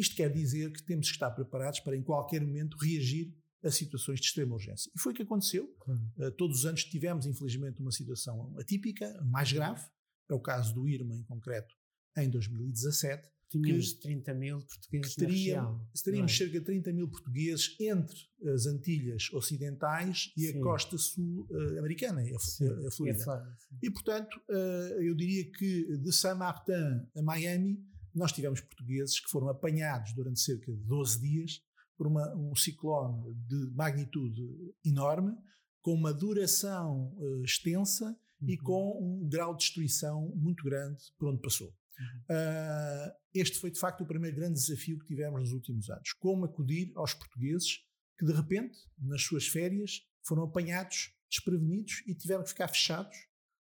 Isto 0.00 0.16
quer 0.16 0.32
dizer 0.32 0.72
que 0.72 0.82
temos 0.82 1.08
que 1.08 1.12
estar 1.12 1.30
preparados 1.30 1.80
para, 1.80 1.94
em 1.94 2.02
qualquer 2.02 2.40
momento, 2.40 2.76
reagir 2.78 3.34
a 3.62 3.70
situações 3.70 4.18
de 4.18 4.26
extrema 4.26 4.54
urgência. 4.54 4.90
E 4.94 4.98
foi 4.98 5.12
o 5.12 5.14
que 5.14 5.22
aconteceu. 5.22 5.68
Uh, 6.16 6.30
todos 6.32 6.60
os 6.60 6.66
anos 6.66 6.84
tivemos, 6.84 7.26
infelizmente, 7.26 7.80
uma 7.80 7.92
situação 7.92 8.56
atípica, 8.58 9.06
mais 9.24 9.52
grave. 9.52 9.84
É 10.30 10.34
o 10.34 10.40
caso 10.40 10.74
do 10.74 10.88
Irma, 10.88 11.14
em 11.14 11.22
concreto, 11.24 11.74
em 12.16 12.30
2017. 12.30 13.28
Tínhamos 13.50 13.94
que, 13.94 14.00
30 14.02 14.32
mil 14.34 14.60
portugueses 14.60 15.14
que 15.14 15.20
teríamos, 15.26 16.02
teríamos 16.04 16.32
é? 16.32 16.36
cerca 16.36 16.60
de 16.60 16.64
30 16.64 16.92
mil 16.92 17.08
portugueses 17.10 17.76
entre 17.80 18.16
as 18.54 18.64
Antilhas 18.64 19.28
Ocidentais 19.32 20.32
e 20.36 20.42
Sim. 20.42 20.58
a 20.58 20.62
costa 20.62 20.96
sul-americana, 20.96 22.20
a, 22.20 22.24
a, 22.24 22.88
a 22.88 22.90
Florida. 22.92 23.58
E, 23.82 23.88
e, 23.88 23.90
portanto, 23.90 24.40
uh, 24.48 25.02
eu 25.02 25.16
diria 25.16 25.50
que 25.50 25.98
de 25.98 26.12
Saint-Martin 26.12 27.08
a 27.16 27.22
Miami, 27.22 27.84
nós 28.14 28.32
tivemos 28.32 28.60
portugueses 28.60 29.20
que 29.20 29.30
foram 29.30 29.48
apanhados 29.48 30.12
durante 30.12 30.40
cerca 30.40 30.72
de 30.72 30.82
12 30.82 31.20
dias 31.20 31.62
por 31.96 32.06
uma, 32.06 32.34
um 32.34 32.54
ciclone 32.54 33.34
de 33.46 33.70
magnitude 33.74 34.42
enorme, 34.84 35.36
com 35.82 35.94
uma 35.94 36.12
duração 36.12 37.14
uh, 37.18 37.44
extensa 37.44 38.06
uhum. 38.40 38.48
e 38.48 38.56
com 38.56 38.98
um 39.02 39.28
grau 39.28 39.54
de 39.54 39.64
destruição 39.64 40.32
muito 40.34 40.64
grande 40.64 41.02
por 41.18 41.28
onde 41.28 41.40
passou. 41.40 41.68
Uhum. 41.68 42.36
Uh, 42.36 43.12
este 43.34 43.58
foi 43.58 43.70
de 43.70 43.78
facto 43.78 44.02
o 44.02 44.06
primeiro 44.06 44.36
grande 44.36 44.54
desafio 44.54 44.98
que 44.98 45.06
tivemos 45.06 45.40
nos 45.40 45.52
últimos 45.52 45.90
anos. 45.90 46.12
Como 46.14 46.44
acudir 46.44 46.92
aos 46.96 47.14
portugueses 47.14 47.84
que 48.18 48.26
de 48.26 48.32
repente, 48.32 48.78
nas 48.98 49.22
suas 49.22 49.46
férias, 49.46 50.02
foram 50.22 50.44
apanhados 50.44 51.14
desprevenidos 51.30 52.02
e 52.06 52.14
tiveram 52.14 52.42
que 52.42 52.50
ficar 52.50 52.68
fechados 52.68 53.16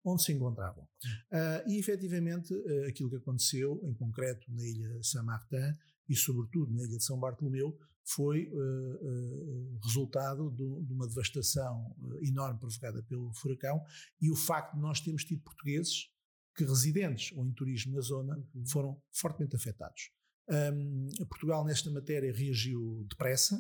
onde 0.05 0.23
se 0.23 0.31
encontravam. 0.31 0.83
Uh, 0.83 1.67
e 1.67 1.79
efetivamente 1.79 2.53
uh, 2.53 2.87
aquilo 2.87 3.09
que 3.09 3.15
aconteceu, 3.15 3.81
em 3.83 3.93
concreto 3.95 4.45
na 4.51 4.63
ilha 4.63 4.99
de 4.99 5.07
Saint-Martin 5.07 5.75
e 6.07 6.15
sobretudo 6.15 6.71
na 6.71 6.83
ilha 6.83 6.97
de 6.97 7.03
São 7.03 7.19
Bartolomeu, 7.19 7.75
foi 8.07 8.47
uh, 8.53 9.79
resultado 9.83 10.51
do, 10.51 10.83
de 10.83 10.93
uma 10.93 11.07
devastação 11.07 11.95
enorme 12.21 12.59
provocada 12.59 13.01
pelo 13.01 13.33
furacão 13.33 13.81
e 14.21 14.29
o 14.29 14.35
facto 14.35 14.75
de 14.75 14.81
nós 14.81 15.01
termos 15.01 15.23
tido 15.25 15.41
portugueses 15.41 16.11
que 16.55 16.63
residentes 16.63 17.35
ou 17.35 17.43
em 17.45 17.51
turismo 17.51 17.95
na 17.95 18.01
zona 18.01 18.37
uhum. 18.37 18.65
foram 18.67 19.01
fortemente 19.11 19.55
afetados. 19.55 20.11
Um, 20.47 21.07
Portugal 21.27 21.65
nesta 21.65 21.89
matéria 21.89 22.31
reagiu 22.31 23.03
depressa, 23.09 23.59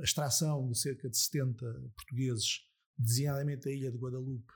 a 0.00 0.02
extração 0.04 0.70
de 0.70 0.78
cerca 0.78 1.10
de 1.10 1.18
70 1.18 1.66
portugueses, 1.96 2.67
designadamente 2.98 3.68
a 3.68 3.72
ilha 3.72 3.90
de 3.90 3.98
Guadalupe, 3.98 4.52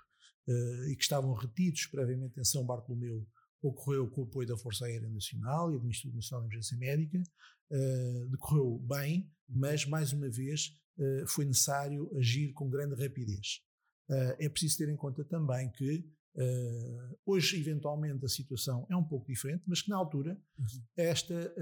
uh, 0.48 0.88
e 0.88 0.96
que 0.96 1.02
estavam 1.02 1.32
retidos 1.32 1.86
previamente 1.86 2.38
em 2.40 2.44
São 2.44 2.64
Bartolomeu, 2.64 3.26
ocorreu 3.62 4.10
com 4.10 4.22
o 4.22 4.24
apoio 4.24 4.48
da 4.48 4.56
Força 4.56 4.84
Aérea 4.86 5.08
Nacional 5.08 5.72
e 5.72 5.78
do 5.78 5.88
Instituto 5.88 6.16
Nacional 6.16 6.42
de 6.42 6.54
Emergência 6.54 6.76
Médica, 6.76 7.22
uh, 7.70 8.28
decorreu 8.28 8.78
bem, 8.80 9.30
mas 9.48 9.86
mais 9.86 10.12
uma 10.12 10.28
vez 10.28 10.72
uh, 10.98 11.26
foi 11.28 11.44
necessário 11.44 12.10
agir 12.16 12.52
com 12.52 12.68
grande 12.68 13.00
rapidez. 13.00 13.60
Uh, 14.10 14.34
é 14.38 14.48
preciso 14.48 14.78
ter 14.78 14.88
em 14.88 14.96
conta 14.96 15.24
também 15.24 15.70
que 15.70 16.04
hoje, 17.26 17.60
eventualmente, 17.60 18.24
a 18.24 18.28
situação 18.28 18.86
é 18.90 18.96
um 18.96 19.04
pouco 19.04 19.26
diferente, 19.26 19.64
mas 19.66 19.82
que 19.82 19.90
na 19.90 19.98
altura 19.98 20.32
uhum. 20.58 20.82
esta 20.96 21.54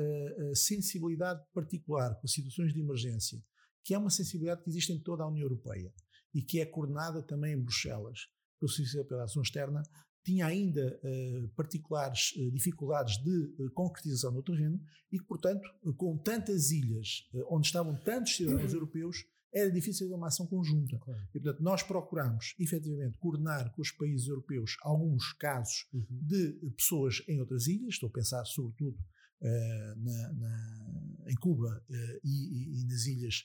sensibilidade 0.55 1.45
particular 1.53 2.15
com 2.21 2.29
situações 2.29 2.73
de 2.73 2.79
emergência, 2.79 3.43
que 3.85 3.95
é 3.95 3.99
uma 3.99 4.11
sensibilidade 4.11 4.63
que 4.63 4.71
existe 4.71 4.93
em 4.93 5.01
toda 5.01 5.25
a 5.25 5.27
União 5.27 5.43
Europeia 5.43 5.93
e 6.35 6.43
que 6.43 6.61
é 6.61 6.67
coordenada 6.67 7.23
também 7.23 7.55
em 7.55 7.61
Bruxelas 7.61 8.29
pelo 8.59 8.71
Serviço 8.71 8.97
de 8.97 9.01
Operação 9.01 9.43
Externa, 9.43 9.83
tinha 10.25 10.47
ainda 10.47 11.01
uh, 11.03 11.49
particulares 11.57 12.33
uh, 12.37 12.51
dificuldades 12.51 13.17
de 13.23 13.55
uh, 13.59 13.71
concretização 13.73 14.33
no 14.33 14.43
terreno 14.43 14.81
e 15.11 15.19
que, 15.19 15.25
portanto, 15.25 15.67
com 15.97 16.17
tantas 16.19 16.71
ilhas 16.71 17.29
onde 17.49 17.67
estavam 17.67 17.97
tantos 17.97 18.37
cidadãos 18.37 18.73
europeus, 18.75 19.25
era 19.53 19.71
difícil 19.71 20.07
de 20.07 20.15
uma 20.15 20.29
ação 20.29 20.47
conjunta. 20.47 20.97
Claro. 20.99 21.21
E, 21.35 21.41
portanto, 21.41 21.63
nós 21.63 21.83
procuramos, 21.83 22.55
efetivamente, 22.59 23.19
coordenar 23.19 23.73
com 23.75 23.83
os 23.83 23.91
países 23.91 24.29
europeus 24.29 24.77
alguns 24.83 25.33
casos 25.33 25.89
uhum. 25.93 26.07
de 26.11 26.71
pessoas 26.77 27.23
em 27.27 27.41
outras 27.41 27.67
ilhas, 27.67 27.95
estou 27.95 28.09
a 28.09 28.13
pensar 28.13 28.45
sobretudo 28.45 28.97
na, 29.43 30.33
na, 30.35 31.25
em 31.29 31.35
Cuba 31.37 31.83
e, 32.23 32.29
e, 32.29 32.83
e, 32.83 32.85
nas 32.85 33.07
ilhas 33.07 33.43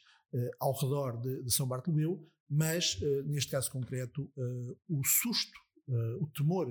ao 0.60 0.78
redor 0.78 1.22
de, 1.22 1.42
de 1.42 1.52
São 1.52 1.66
Bartolomeu, 1.66 2.30
mas, 2.50 3.00
neste 3.26 3.52
caso 3.52 3.72
concreto, 3.72 4.32
o 4.88 5.04
susto 5.04 5.66
uh, 5.88 6.24
o 6.24 6.28
temor. 6.28 6.70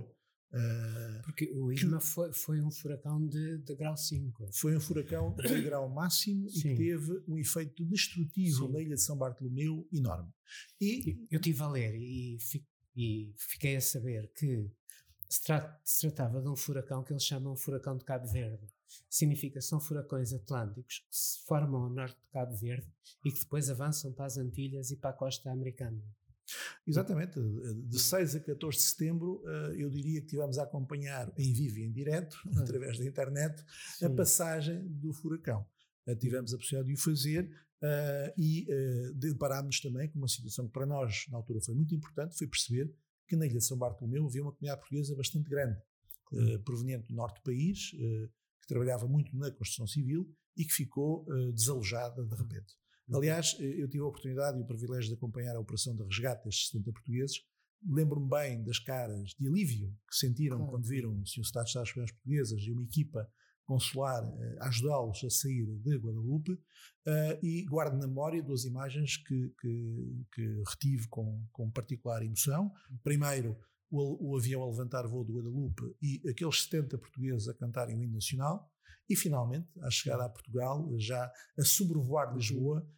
Uh, 0.52 1.22
Porque 1.24 1.50
o 1.52 1.72
Irma 1.72 1.98
que, 1.98 2.04
foi, 2.04 2.32
foi, 2.32 2.62
um 2.62 2.70
furacão 2.70 3.26
de, 3.26 3.58
de, 3.58 3.74
grau 3.74 3.96
5. 3.96 4.50
Foi 4.52 4.76
um 4.76 4.80
furacão 4.80 5.34
de 5.34 5.62
grau 5.62 5.88
máximo 5.88 6.48
Sim. 6.48 6.58
e 6.58 6.62
que 6.62 6.76
teve 6.76 7.24
um 7.26 7.36
efeito 7.36 7.84
destrutivo 7.84 8.66
Sim. 8.66 8.72
na 8.72 8.80
ilha 8.80 8.94
de 8.94 9.02
São 9.02 9.18
Bartolomeu 9.18 9.86
enorme. 9.92 10.32
E, 10.80 11.26
eu 11.28 11.38
estive 11.38 11.60
a 11.60 11.68
ler 11.68 11.96
e, 11.96 12.38
e, 12.96 13.34
fiquei 13.36 13.74
a 13.74 13.80
saber 13.80 14.30
que 14.32 14.70
se, 15.28 15.42
tra 15.42 15.80
se, 15.84 16.02
tratava 16.02 16.40
de 16.40 16.48
um 16.48 16.54
furacão 16.54 17.02
que 17.02 17.12
eles 17.12 17.24
chamam 17.24 17.56
furacão 17.56 17.96
de 17.96 18.04
Cabo 18.04 18.28
Verde. 18.28 18.64
Significa 19.08 19.60
são 19.60 19.80
furacões 19.80 20.32
atlânticos 20.32 20.98
que 20.98 21.16
se 21.16 21.44
formam 21.46 21.84
ao 21.84 21.90
norte 21.90 22.16
de 22.20 22.28
Cabo 22.28 22.56
Verde 22.56 22.86
e 23.24 23.32
que 23.32 23.40
depois 23.40 23.70
avançam 23.70 24.12
para 24.12 24.26
as 24.26 24.36
Antilhas 24.36 24.90
e 24.90 24.96
para 24.96 25.10
a 25.10 25.14
costa 25.14 25.50
americana. 25.50 26.02
Exatamente, 26.86 27.40
de 27.86 27.98
6 27.98 28.36
a 28.36 28.40
14 28.40 28.76
de 28.76 28.84
setembro, 28.84 29.42
eh, 29.46 29.76
eu 29.78 29.88
diria 29.88 30.20
que 30.20 30.26
tivemos 30.26 30.58
a 30.58 30.64
acompanhar 30.64 31.32
em 31.38 31.52
vivo 31.52 31.78
e 31.78 31.84
em 31.84 31.90
direto, 31.92 32.36
através 32.60 32.98
da 32.98 33.04
internet, 33.06 33.64
Sim. 33.96 34.06
a 34.06 34.10
passagem 34.10 34.86
do 34.86 35.12
furacão. 35.12 35.66
tivemos 36.18 36.52
a 36.52 36.58
possibilidade 36.58 36.88
de 36.88 37.00
o 37.00 37.02
fazer 37.02 37.50
e 38.36 38.66
deparámos 39.14 39.80
também 39.80 40.08
com 40.10 40.18
uma 40.18 40.28
situação 40.28 40.66
que 40.66 40.72
para 40.72 40.84
nós, 40.84 41.24
na 41.30 41.38
altura, 41.38 41.60
foi 41.62 41.74
muito 41.74 41.94
importante, 41.94 42.36
foi 42.36 42.46
perceber 42.46 42.94
que 43.26 43.36
na 43.36 43.46
ilha 43.46 43.58
de 43.58 43.64
São 43.64 43.78
Bartolomeu 43.78 44.26
havia 44.26 44.42
uma 44.42 44.52
comunidade 44.52 44.80
portuguesa 44.80 45.16
bastante 45.16 45.48
grande, 45.48 45.78
proveniente 46.64 47.08
do 47.08 47.14
norte 47.14 47.36
do 47.36 47.42
país, 47.42 47.94
que 48.64 48.68
trabalhava 48.68 49.06
muito 49.06 49.37
na 49.37 49.50
construção 49.50 49.87
civil 49.87 50.28
e 50.56 50.64
que 50.64 50.73
ficou 50.73 51.26
desalojada 51.52 52.25
de 52.25 52.35
repente. 52.35 52.75
Uhum. 53.09 53.18
Aliás, 53.18 53.56
eu 53.61 53.88
tive 53.88 54.02
a 54.02 54.06
oportunidade 54.06 54.59
e 54.59 54.62
o 54.62 54.66
privilégio 54.66 55.09
de 55.09 55.14
acompanhar 55.14 55.54
a 55.56 55.61
operação 55.61 55.94
de 55.94 56.02
resgate 56.02 56.44
destes 56.44 56.71
70 56.71 56.92
portugueses. 56.92 57.37
Lembro-me 57.87 58.28
bem 58.28 58.64
das 58.64 58.78
caras 58.78 59.35
de 59.38 59.47
alívio 59.47 59.94
que 60.09 60.16
sentiram 60.16 60.56
claro. 60.56 60.73
quando 60.73 60.88
viram 60.88 61.21
o 61.21 61.26
Sr. 61.26 61.42
Estado 61.42 61.64
de 61.64 61.71
Estados 61.71 61.92
Unidos 61.94 62.12
Portuguesas 62.12 62.62
e 62.62 62.73
uma 62.73 62.83
equipa 62.83 63.28
consular 63.66 64.25
uh, 64.25 64.62
ajudá-los 64.62 65.23
a 65.25 65.30
sair 65.30 65.66
de 65.66 65.97
Guadalupe 65.97 66.52
uh, 66.52 66.59
e 67.42 67.64
guardo 67.64 67.99
na 67.99 68.06
memória 68.06 68.42
duas 68.42 68.64
imagens 68.64 69.16
que, 69.16 69.52
que, 69.61 70.26
que 70.33 70.62
retive 70.68 71.09
com, 71.09 71.47
com 71.52 71.71
particular 71.71 72.23
emoção. 72.23 72.73
Primeiro, 73.02 73.56
o, 73.96 74.30
o, 74.30 74.36
avião 74.36 74.62
a 74.62 74.66
levantar 74.66 75.06
voo 75.06 75.24
de 75.24 75.32
Guadalupe 75.32 75.82
e 76.02 76.22
aqueles 76.28 76.62
70 76.64 76.98
portugueses 76.98 77.48
a 77.48 77.54
cantarem 77.54 77.96
o 77.96 78.02
hino 78.02 78.14
nacional. 78.14 78.70
E 79.08 79.14
finalmente, 79.14 79.68
à 79.82 79.90
chegada 79.90 80.24
a 80.24 80.28
Portugal, 80.28 80.90
já 80.96 81.30
a 81.58 81.64
sobrevoar 81.64 82.30
uhum. 82.30 82.36
Lisboa, 82.36 82.88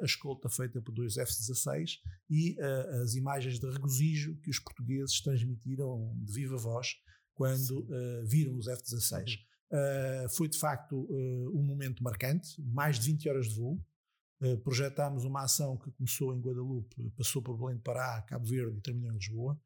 a 0.00 0.04
escolta 0.04 0.48
feita 0.48 0.80
por 0.80 0.92
dois 0.92 1.16
F-16 1.16 1.98
e 2.30 2.56
as 3.02 3.14
imagens 3.14 3.58
de 3.58 3.68
regozijo 3.68 4.36
que 4.36 4.50
os 4.50 4.60
portugueses 4.60 5.20
transmitiram 5.20 6.14
de 6.22 6.32
viva 6.32 6.56
voz 6.56 6.88
quando 7.36 7.80
uh, 7.80 8.26
viram 8.26 8.56
os 8.56 8.66
F-16. 8.66 9.38
Uh, 9.70 10.28
foi 10.30 10.48
de 10.48 10.58
facto 10.58 10.96
uh, 10.96 11.58
um 11.58 11.62
momento 11.62 12.02
marcante, 12.02 12.60
mais 12.62 12.98
de 12.98 13.06
20 13.12 13.28
horas 13.28 13.48
de 13.48 13.56
voo. 13.56 13.78
Uh, 14.40 14.58
projetámos 14.58 15.24
uma 15.24 15.44
ação 15.44 15.78
que 15.78 15.90
começou 15.92 16.34
em 16.34 16.40
Guadalupe, 16.40 17.10
passou 17.16 17.42
por 17.42 17.56
Belém 17.56 17.76
de 17.76 17.82
Pará, 17.82 18.20
Cabo 18.22 18.46
Verde 18.46 18.78
e 18.78 18.80
terminou 18.82 19.10
em 19.10 19.16
Lisboa, 19.16 19.58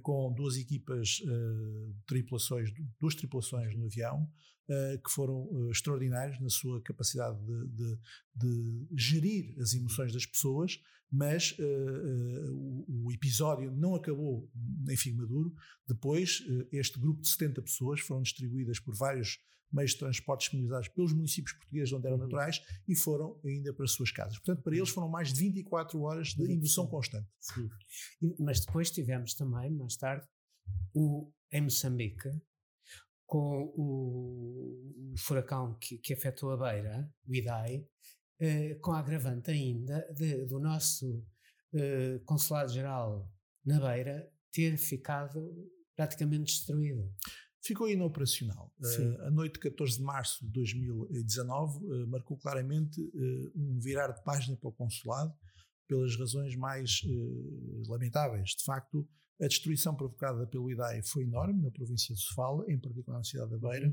com 0.00 0.32
duas 0.32 0.56
equipas 0.56 1.08
de 1.08 1.94
tripulações, 2.06 2.70
duas 3.00 3.14
tripulações 3.14 3.76
no 3.76 3.86
avião, 3.86 4.30
que 5.04 5.10
foram 5.10 5.70
extraordinários 5.70 6.40
na 6.40 6.48
sua 6.48 6.80
capacidade 6.82 7.38
de, 7.44 7.66
de, 7.68 7.98
de, 8.34 8.86
gerir 8.96 9.54
as 9.60 9.74
emoções 9.74 10.12
das 10.12 10.26
pessoas, 10.26 10.80
mas 11.10 11.54
o, 12.50 13.06
o, 13.06 13.12
episódio 13.12 13.70
não 13.70 13.94
acabou 13.94 14.50
em 14.88 14.96
Figo 14.96 15.18
Maduro. 15.18 15.54
Depois, 15.86 16.42
este 16.72 16.98
grupo 16.98 17.20
de 17.20 17.28
70 17.28 17.62
pessoas 17.62 18.00
foram 18.00 18.22
distribuídas 18.22 18.80
por 18.80 18.94
vários 18.94 19.38
meios 19.72 19.92
de 19.92 19.98
transporte 19.98 20.40
disponibilizados 20.40 20.88
pelos 20.88 21.12
municípios 21.12 21.54
portugueses 21.54 21.92
onde 21.92 22.06
eram 22.06 22.16
uhum. 22.16 22.24
naturais 22.24 22.62
e 22.86 22.94
foram 22.94 23.40
ainda 23.44 23.72
para 23.72 23.84
as 23.84 23.92
suas 23.92 24.10
casas. 24.10 24.38
Portanto, 24.38 24.62
para 24.62 24.76
eles 24.76 24.90
foram 24.90 25.08
mais 25.08 25.32
de 25.32 25.40
24 25.40 26.00
horas 26.02 26.28
de 26.28 26.52
indução 26.52 26.86
constante. 26.86 27.28
Sim. 27.40 27.68
Mas 28.38 28.60
depois 28.60 28.90
tivemos 28.90 29.34
também, 29.34 29.70
mais 29.70 29.96
tarde, 29.96 30.26
o, 30.94 31.32
em 31.50 31.62
Moçambique, 31.62 32.28
com 33.32 33.72
o, 33.74 35.14
o 35.14 35.16
furacão 35.16 35.74
que, 35.80 35.96
que, 35.96 36.12
afetou 36.12 36.50
a 36.50 36.56
beira, 36.58 37.10
o 37.26 37.34
Idai, 37.34 37.82
eh, 38.38 38.74
com 38.74 38.92
a 38.92 38.98
agravante 38.98 39.50
ainda 39.50 40.06
de, 40.12 40.44
do 40.44 40.60
nosso 40.60 41.24
eh, 41.72 42.20
Consulado-Geral 42.26 43.26
na 43.64 43.80
beira 43.80 44.30
ter 44.52 44.76
ficado 44.76 45.50
praticamente 45.96 46.52
destruído. 46.52 47.10
Ficou 47.64 47.88
inoperacional. 47.88 48.70
Uh, 48.78 49.22
a 49.22 49.30
noite 49.30 49.54
de 49.54 49.60
14 49.60 49.96
de 49.96 50.02
março 50.02 50.44
de 50.44 50.52
2019 50.52 51.86
uh, 51.86 52.06
marcou 52.08 52.36
claramente 52.36 53.00
uh, 53.00 53.52
um 53.54 53.80
virar 53.80 54.08
de 54.08 54.22
página 54.24 54.58
para 54.58 54.68
o 54.68 54.72
consulado, 54.72 55.32
pelas 55.88 56.18
razões 56.18 56.54
mais 56.54 57.00
lamentáveis. 57.88 58.50
De 58.50 58.64
facto, 58.64 59.08
a 59.40 59.46
destruição 59.46 59.94
provocada 59.94 60.46
pelo 60.46 60.70
IDAI 60.70 61.02
foi 61.02 61.24
enorme 61.24 61.62
na 61.62 61.70
província 61.70 62.14
de 62.14 62.20
Sofala, 62.20 62.64
em 62.68 62.78
particular 62.78 63.18
na 63.18 63.24
cidade 63.24 63.50
da 63.50 63.58
Beira. 63.58 63.88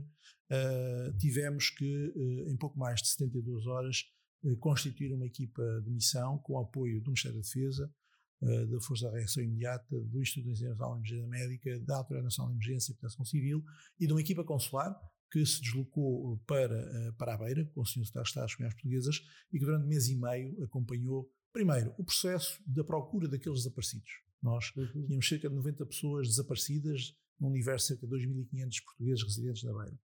Uh, 0.52 1.18
tivemos 1.18 1.70
que, 1.70 2.14
uh, 2.16 2.50
em 2.50 2.58
pouco 2.58 2.78
mais 2.78 3.02
de 3.02 3.10
72 3.10 3.66
horas, 3.68 4.04
uh, 4.44 4.58
constituir 4.58 5.14
uma 5.14 5.26
equipa 5.26 5.64
de 5.84 5.90
missão 5.90 6.38
com 6.40 6.60
apoio 6.60 7.02
do 7.02 7.10
Ministério 7.10 7.38
da 7.38 7.44
Defesa, 7.44 7.94
da 8.42 8.80
Força 8.80 9.10
de 9.10 9.18
Reação 9.18 9.44
Imediata, 9.44 10.00
do 10.00 10.22
Instituto 10.22 10.48
Nacional 10.48 11.02
de 11.02 11.14
Emergência 11.14 11.28
Médica, 11.28 11.80
da 11.82 11.98
Autoridade 11.98 12.24
Nacional 12.24 12.52
de 12.52 12.56
Emergência 12.56 12.94
e 12.94 12.96
Proteção 12.96 13.26
Civil 13.26 13.62
e 14.00 14.08
de 14.08 14.14
uma 14.14 14.22
equipa 14.22 14.46
consular 14.46 14.98
que 15.30 15.46
se 15.46 15.62
deslocou 15.62 16.38
para, 16.48 17.14
para 17.18 17.34
a 17.34 17.38
Beira, 17.38 17.66
com 17.76 17.82
o 17.82 17.86
Sr. 17.86 18.06
Secretário 18.06 18.24
de 18.24 18.30
Estado 18.30 18.44
das 18.46 18.56
Comunidades 18.56 18.82
Portuguesas, 18.82 19.22
e 19.52 19.60
que 19.60 19.66
durante 19.66 19.88
mês 19.88 20.08
e 20.08 20.16
meio 20.16 20.64
acompanhou, 20.64 21.30
primeiro, 21.52 21.94
o 21.98 22.04
processo 22.06 22.64
da 22.66 22.82
procura 22.82 23.28
daqueles 23.28 23.60
desaparecidos 23.60 24.10
nós 24.42 24.72
uhum. 24.76 25.06
tínhamos 25.06 25.28
cerca 25.28 25.50
de 25.50 25.56
90 25.56 25.86
pessoas 25.86 26.28
desaparecidas, 26.28 27.16
num 27.40 27.50
universo 27.50 27.94
de 27.94 28.00
cerca 28.00 28.08
de 28.08 28.28
2.500 28.28 28.84
portugueses 28.86 29.24
residentes 29.24 29.64
na 29.64 29.74
Beira. 29.74 30.00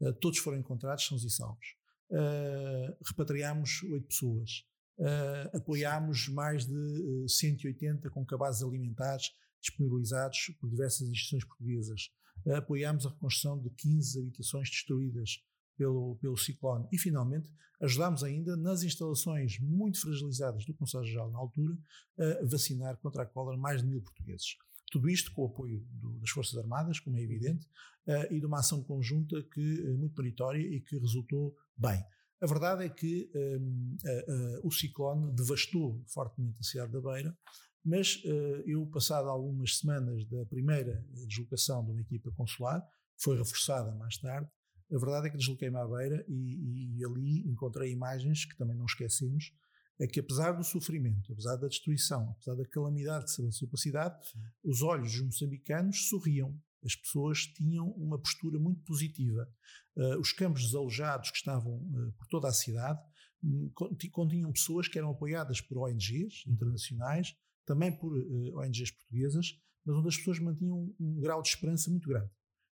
Uh, 0.00 0.12
todos 0.14 0.38
foram 0.38 0.58
encontrados, 0.58 1.06
sãos 1.06 1.24
e 1.24 1.30
salvos. 1.30 1.66
Uh, 2.10 2.96
repatriámos 3.06 3.82
oito 3.84 4.08
pessoas. 4.08 4.64
Uh, 4.98 5.56
apoiámos 5.56 6.28
mais 6.28 6.66
de 6.66 7.28
180 7.28 8.10
com 8.10 8.24
cabazes 8.24 8.62
alimentares 8.62 9.30
disponibilizados 9.60 10.54
por 10.60 10.68
diversas 10.68 11.08
instituições 11.08 11.44
portuguesas. 11.44 12.10
apoiámos 12.56 13.06
a 13.06 13.10
reconstrução 13.10 13.60
de 13.60 13.70
15 13.70 14.20
habitações 14.20 14.70
destruídas 14.70 15.42
pelo, 15.78 16.16
pelo 16.16 16.36
ciclone. 16.36 16.86
E, 16.92 16.98
finalmente, 16.98 17.50
ajudámos 17.80 18.22
ainda 18.22 18.56
nas 18.56 18.82
instalações 18.82 19.58
muito 19.60 20.00
fragilizadas 20.00 20.66
do 20.66 20.74
Conselho-Geral 20.74 21.30
na 21.30 21.38
altura 21.38 21.78
a 22.18 22.44
vacinar 22.44 22.98
contra 22.98 23.22
a 23.22 23.26
cólera 23.26 23.56
mais 23.56 23.80
de 23.80 23.88
mil 23.88 24.02
portugueses. 24.02 24.56
Tudo 24.90 25.08
isto 25.08 25.32
com 25.32 25.42
o 25.42 25.46
apoio 25.46 25.84
do, 25.90 26.18
das 26.18 26.30
Forças 26.30 26.58
Armadas, 26.58 26.98
como 26.98 27.16
é 27.16 27.22
evidente, 27.22 27.66
uh, 28.06 28.32
e 28.32 28.40
de 28.40 28.46
uma 28.46 28.60
ação 28.60 28.82
conjunta 28.82 29.42
que 29.42 29.82
uh, 29.82 29.98
muito 29.98 30.20
meritória 30.20 30.60
e 30.60 30.80
que 30.80 30.98
resultou 30.98 31.54
bem. 31.76 32.02
A 32.40 32.46
verdade 32.46 32.84
é 32.84 32.88
que 32.88 33.30
um, 33.34 33.96
uh, 34.04 34.66
o 34.66 34.70
ciclone 34.70 35.32
devastou 35.34 36.02
fortemente 36.06 36.58
a 36.60 36.62
cidade 36.62 36.92
da 36.92 37.00
Beira, 37.00 37.36
mas 37.84 38.22
eu, 38.66 38.84
passado 38.88 39.28
algumas 39.28 39.78
semanas 39.78 40.26
da 40.26 40.44
primeira 40.44 41.02
deslocação 41.26 41.82
de 41.84 41.92
uma 41.92 42.00
equipa 42.02 42.30
consular, 42.32 42.86
foi 43.16 43.38
reforçada 43.38 43.94
mais 43.94 44.18
tarde, 44.18 44.50
a 44.90 44.98
verdade 44.98 45.28
é 45.28 45.30
que 45.30 45.36
desloquei-me 45.36 45.76
à 45.76 45.86
beira 45.86 46.24
e, 46.28 46.98
e, 46.98 47.04
ali 47.04 47.46
encontrei 47.46 47.92
imagens 47.92 48.44
que 48.44 48.56
também 48.56 48.76
não 48.76 48.86
esquecemos, 48.86 49.52
é 50.00 50.06
que 50.06 50.20
apesar 50.20 50.52
do 50.52 50.64
sofrimento, 50.64 51.32
apesar 51.32 51.56
da 51.56 51.68
destruição, 51.68 52.30
apesar 52.30 52.54
da 52.54 52.66
calamidade 52.66 53.24
que 53.24 53.32
se 53.32 53.42
avançou 53.42 53.68
para 53.68 53.76
a 53.76 53.82
cidade, 53.82 54.16
os 54.62 54.82
olhos 54.82 55.12
dos 55.12 55.22
moçambicanos 55.22 56.08
sorriam. 56.08 56.56
As 56.84 56.94
pessoas 56.94 57.40
tinham 57.40 57.90
uma 57.90 58.18
postura 58.18 58.58
muito 58.58 58.80
positiva. 58.84 59.48
Uh, 59.96 60.20
os 60.20 60.32
campos 60.32 60.62
desalojados 60.62 61.30
que 61.32 61.36
estavam 61.36 61.74
uh, 61.74 62.12
por 62.12 62.28
toda 62.28 62.46
a 62.46 62.52
cidade 62.52 63.00
um, 63.42 63.70
continham 64.12 64.52
pessoas 64.52 64.86
que 64.86 64.96
eram 64.96 65.10
apoiadas 65.10 65.60
por 65.60 65.78
ONGs 65.78 66.46
uhum. 66.46 66.52
internacionais, 66.52 67.34
também 67.66 67.90
por 67.96 68.16
uh, 68.16 68.58
ONGs 68.60 68.92
portuguesas, 68.92 69.60
mas 69.84 69.96
onde 69.96 70.08
as 70.08 70.16
pessoas 70.16 70.38
mantinham 70.38 70.78
um, 70.78 70.94
um 71.00 71.20
grau 71.20 71.42
de 71.42 71.48
esperança 71.48 71.90
muito 71.90 72.08
grande. 72.08 72.30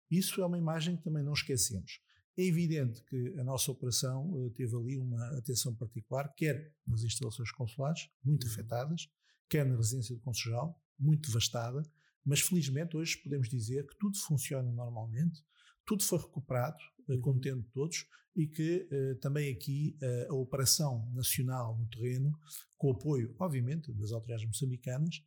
Isso 0.10 0.42
é 0.42 0.46
uma 0.46 0.58
imagem 0.58 0.98
que 0.98 1.04
também 1.04 1.24
não 1.24 1.34
esquecemos. 1.34 2.00
É 2.38 2.44
evidente 2.44 3.02
que 3.06 3.34
a 3.40 3.44
nossa 3.44 3.72
operação 3.72 4.30
uh, 4.32 4.50
teve 4.52 4.76
ali 4.76 4.98
uma 4.98 5.38
atenção 5.38 5.74
particular, 5.74 6.34
quer 6.36 6.74
nas 6.86 7.02
instalações 7.04 7.50
consulares, 7.52 8.10
muito 8.24 8.46
uhum. 8.46 8.52
afetadas, 8.52 9.08
quer 9.50 9.66
na 9.66 9.76
residência 9.76 10.16
do 10.16 10.22
Conselho 10.22 10.76
muito 11.00 11.28
devastada, 11.28 11.82
mas 12.26 12.42
felizmente 12.42 12.98
hoje 12.98 13.18
podemos 13.18 13.48
dizer 13.48 13.86
que 13.88 13.98
tudo 13.98 14.18
funciona 14.18 14.70
normalmente, 14.72 15.42
tudo 15.86 16.04
foi 16.04 16.20
recuperado, 16.20 16.78
uh, 17.08 17.20
contente 17.22 17.62
de 17.62 17.72
todos, 17.72 18.06
e 18.36 18.48
que 18.48 18.90
uh, 18.92 19.16
também 19.20 19.54
aqui 19.54 19.98
a 20.30 20.34
operação 20.34 21.10
nacional 21.14 21.78
no 21.78 21.88
terreno, 21.88 22.38
com 22.78 22.90
o 22.90 22.92
apoio, 22.92 23.34
obviamente, 23.40 23.94
das 23.94 24.12
autoridades 24.12 24.46
moçambicanas, 24.46 25.24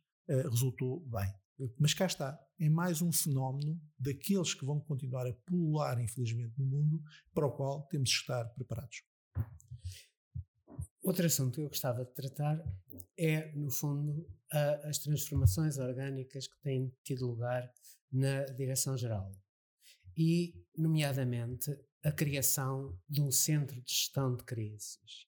resultou 0.51 1.03
bem. 1.07 1.33
Mas 1.77 1.93
cá 1.93 2.05
está, 2.05 2.39
é 2.57 2.69
mais 2.69 3.01
um 3.01 3.11
fenómeno 3.11 3.79
daqueles 3.99 4.53
que 4.53 4.65
vão 4.65 4.79
continuar 4.79 5.27
a 5.27 5.33
pulular, 5.45 5.99
infelizmente, 5.99 6.53
no 6.57 6.65
mundo, 6.65 7.03
para 7.33 7.47
o 7.47 7.51
qual 7.51 7.83
temos 7.87 8.09
de 8.09 8.15
estar 8.15 8.45
preparados. 8.53 9.03
Outro 11.03 11.25
assunto 11.25 11.55
que 11.55 11.61
eu 11.61 11.67
gostava 11.67 12.05
de 12.05 12.13
tratar 12.13 12.63
é, 13.17 13.51
no 13.55 13.69
fundo, 13.69 14.25
a, 14.51 14.89
as 14.89 14.99
transformações 14.99 15.77
orgânicas 15.77 16.47
que 16.47 16.57
têm 16.61 16.93
tido 17.03 17.27
lugar 17.27 17.69
na 18.11 18.45
direção-geral. 18.45 19.29
E, 20.15 20.53
nomeadamente, 20.77 21.77
a 22.03 22.11
criação 22.11 22.97
de 23.09 23.21
um 23.21 23.31
centro 23.31 23.81
de 23.81 23.91
gestão 23.91 24.35
de 24.35 24.43
crises. 24.45 25.27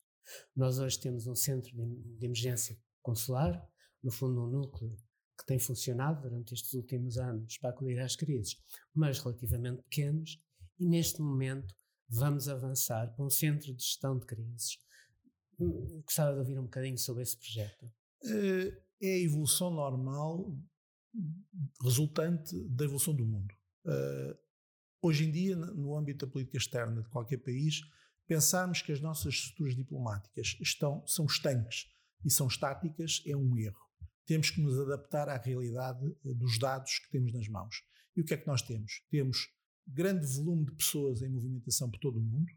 Nós 0.55 0.79
hoje 0.79 0.97
temos 0.97 1.27
um 1.27 1.35
centro 1.35 1.75
de, 1.75 2.17
de 2.17 2.25
emergência 2.25 2.77
consular, 3.01 3.67
no 4.01 4.11
fundo, 4.11 4.45
um 4.45 4.49
núcleo 4.49 4.95
que 5.41 5.47
tem 5.47 5.59
funcionado 5.59 6.21
durante 6.21 6.53
estes 6.53 6.73
últimos 6.73 7.17
anos 7.17 7.57
para 7.57 7.71
acolher 7.71 7.99
às 7.99 8.15
crises, 8.15 8.57
mas 8.93 9.19
relativamente 9.19 9.81
pequenos, 9.83 10.39
e 10.79 10.87
neste 10.87 11.21
momento 11.21 11.75
vamos 12.07 12.47
avançar 12.47 13.13
para 13.15 13.25
um 13.25 13.29
centro 13.29 13.73
de 13.73 13.83
gestão 13.83 14.17
de 14.17 14.25
crises. 14.25 14.77
Gostava 16.03 16.33
de 16.33 16.39
ouvir 16.39 16.59
um 16.59 16.63
bocadinho 16.63 16.97
sobre 16.97 17.23
esse 17.23 17.37
projeto. 17.37 17.85
Uh, 18.23 18.75
é 19.01 19.13
a 19.13 19.19
evolução 19.19 19.71
normal 19.71 20.55
resultante 21.83 22.57
da 22.69 22.85
evolução 22.85 23.13
do 23.13 23.25
mundo. 23.25 23.53
Uh, 23.85 24.37
hoje 25.01 25.25
em 25.25 25.31
dia, 25.31 25.55
no 25.55 25.95
âmbito 25.95 26.25
da 26.25 26.31
política 26.31 26.57
externa 26.57 27.01
de 27.01 27.09
qualquer 27.09 27.37
país, 27.37 27.81
pensarmos 28.27 28.81
que 28.81 28.91
as 28.91 29.01
nossas 29.01 29.33
estruturas 29.33 29.75
diplomáticas 29.75 30.57
estão, 30.61 31.05
são 31.07 31.25
estanques 31.25 31.87
e 32.23 32.29
são 32.29 32.47
estáticas 32.47 33.21
é 33.25 33.35
um 33.35 33.57
erro. 33.57 33.90
Temos 34.31 34.49
que 34.49 34.61
nos 34.61 34.79
adaptar 34.79 35.27
à 35.27 35.35
realidade 35.35 36.05
eh, 36.23 36.33
dos 36.33 36.57
dados 36.57 36.99
que 36.99 37.09
temos 37.11 37.33
nas 37.33 37.49
mãos. 37.49 37.83
E 38.15 38.21
o 38.21 38.23
que 38.23 38.33
é 38.33 38.37
que 38.37 38.47
nós 38.47 38.61
temos? 38.61 39.03
Temos 39.09 39.49
grande 39.85 40.25
volume 40.25 40.67
de 40.67 40.71
pessoas 40.71 41.21
em 41.21 41.27
movimentação 41.27 41.91
por 41.91 41.99
todo 41.99 42.17
o 42.17 42.23
mundo. 42.23 42.49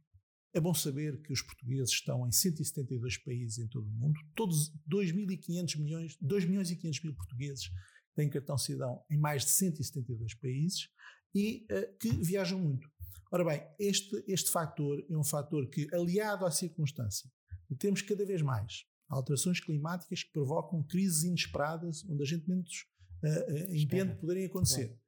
É 0.53 0.61
bom 0.61 0.73
saber 0.73 1.21
que 1.21 1.33
os 1.33 1.43
portugueses 1.43 1.91
estão 1.91 2.29
em 2.29 2.31
172 2.31 3.19
países 3.19 3.59
em 3.59 3.67
todo 3.67 3.89
o 3.89 3.91
mundo. 3.91 4.21
Todos 4.37 4.73
2.500 4.89 5.81
milhões, 5.81 6.17
2 6.21 6.45
milhões 6.45 6.71
e 6.71 6.77
500 6.77 7.03
mil 7.03 7.15
portugueses 7.17 7.69
têm 8.15 8.31
cartão 8.31 8.57
cidadão 8.57 9.05
em 9.11 9.19
mais 9.19 9.45
de 9.45 9.51
172 9.51 10.33
países 10.35 10.89
e 11.35 11.67
uh, 11.73 11.99
que 11.99 12.09
viajam 12.23 12.61
muito. 12.61 12.89
Ora 13.33 13.45
bem, 13.45 13.67
este, 13.81 14.25
este 14.29 14.53
fator 14.53 15.05
é 15.11 15.17
um 15.17 15.25
fator 15.25 15.69
que, 15.69 15.93
aliado 15.93 16.47
à 16.47 16.53
circunstância 16.53 17.29
de 17.69 17.77
termos 17.77 18.01
cada 18.01 18.25
vez 18.25 18.43
mais 18.43 18.85
alterações 19.09 19.61
climáticas 19.61 20.23
que 20.23 20.33
provocam 20.33 20.83
crises 20.83 21.25
inesperadas, 21.25 22.05
onde 22.09 22.23
a 22.23 22.27
gente 22.27 22.49
menos 22.49 22.87
uh, 23.23 23.71
uh, 23.71 23.75
entende 23.75 24.17
poderem 24.17 24.47
acontecer. 24.47 24.99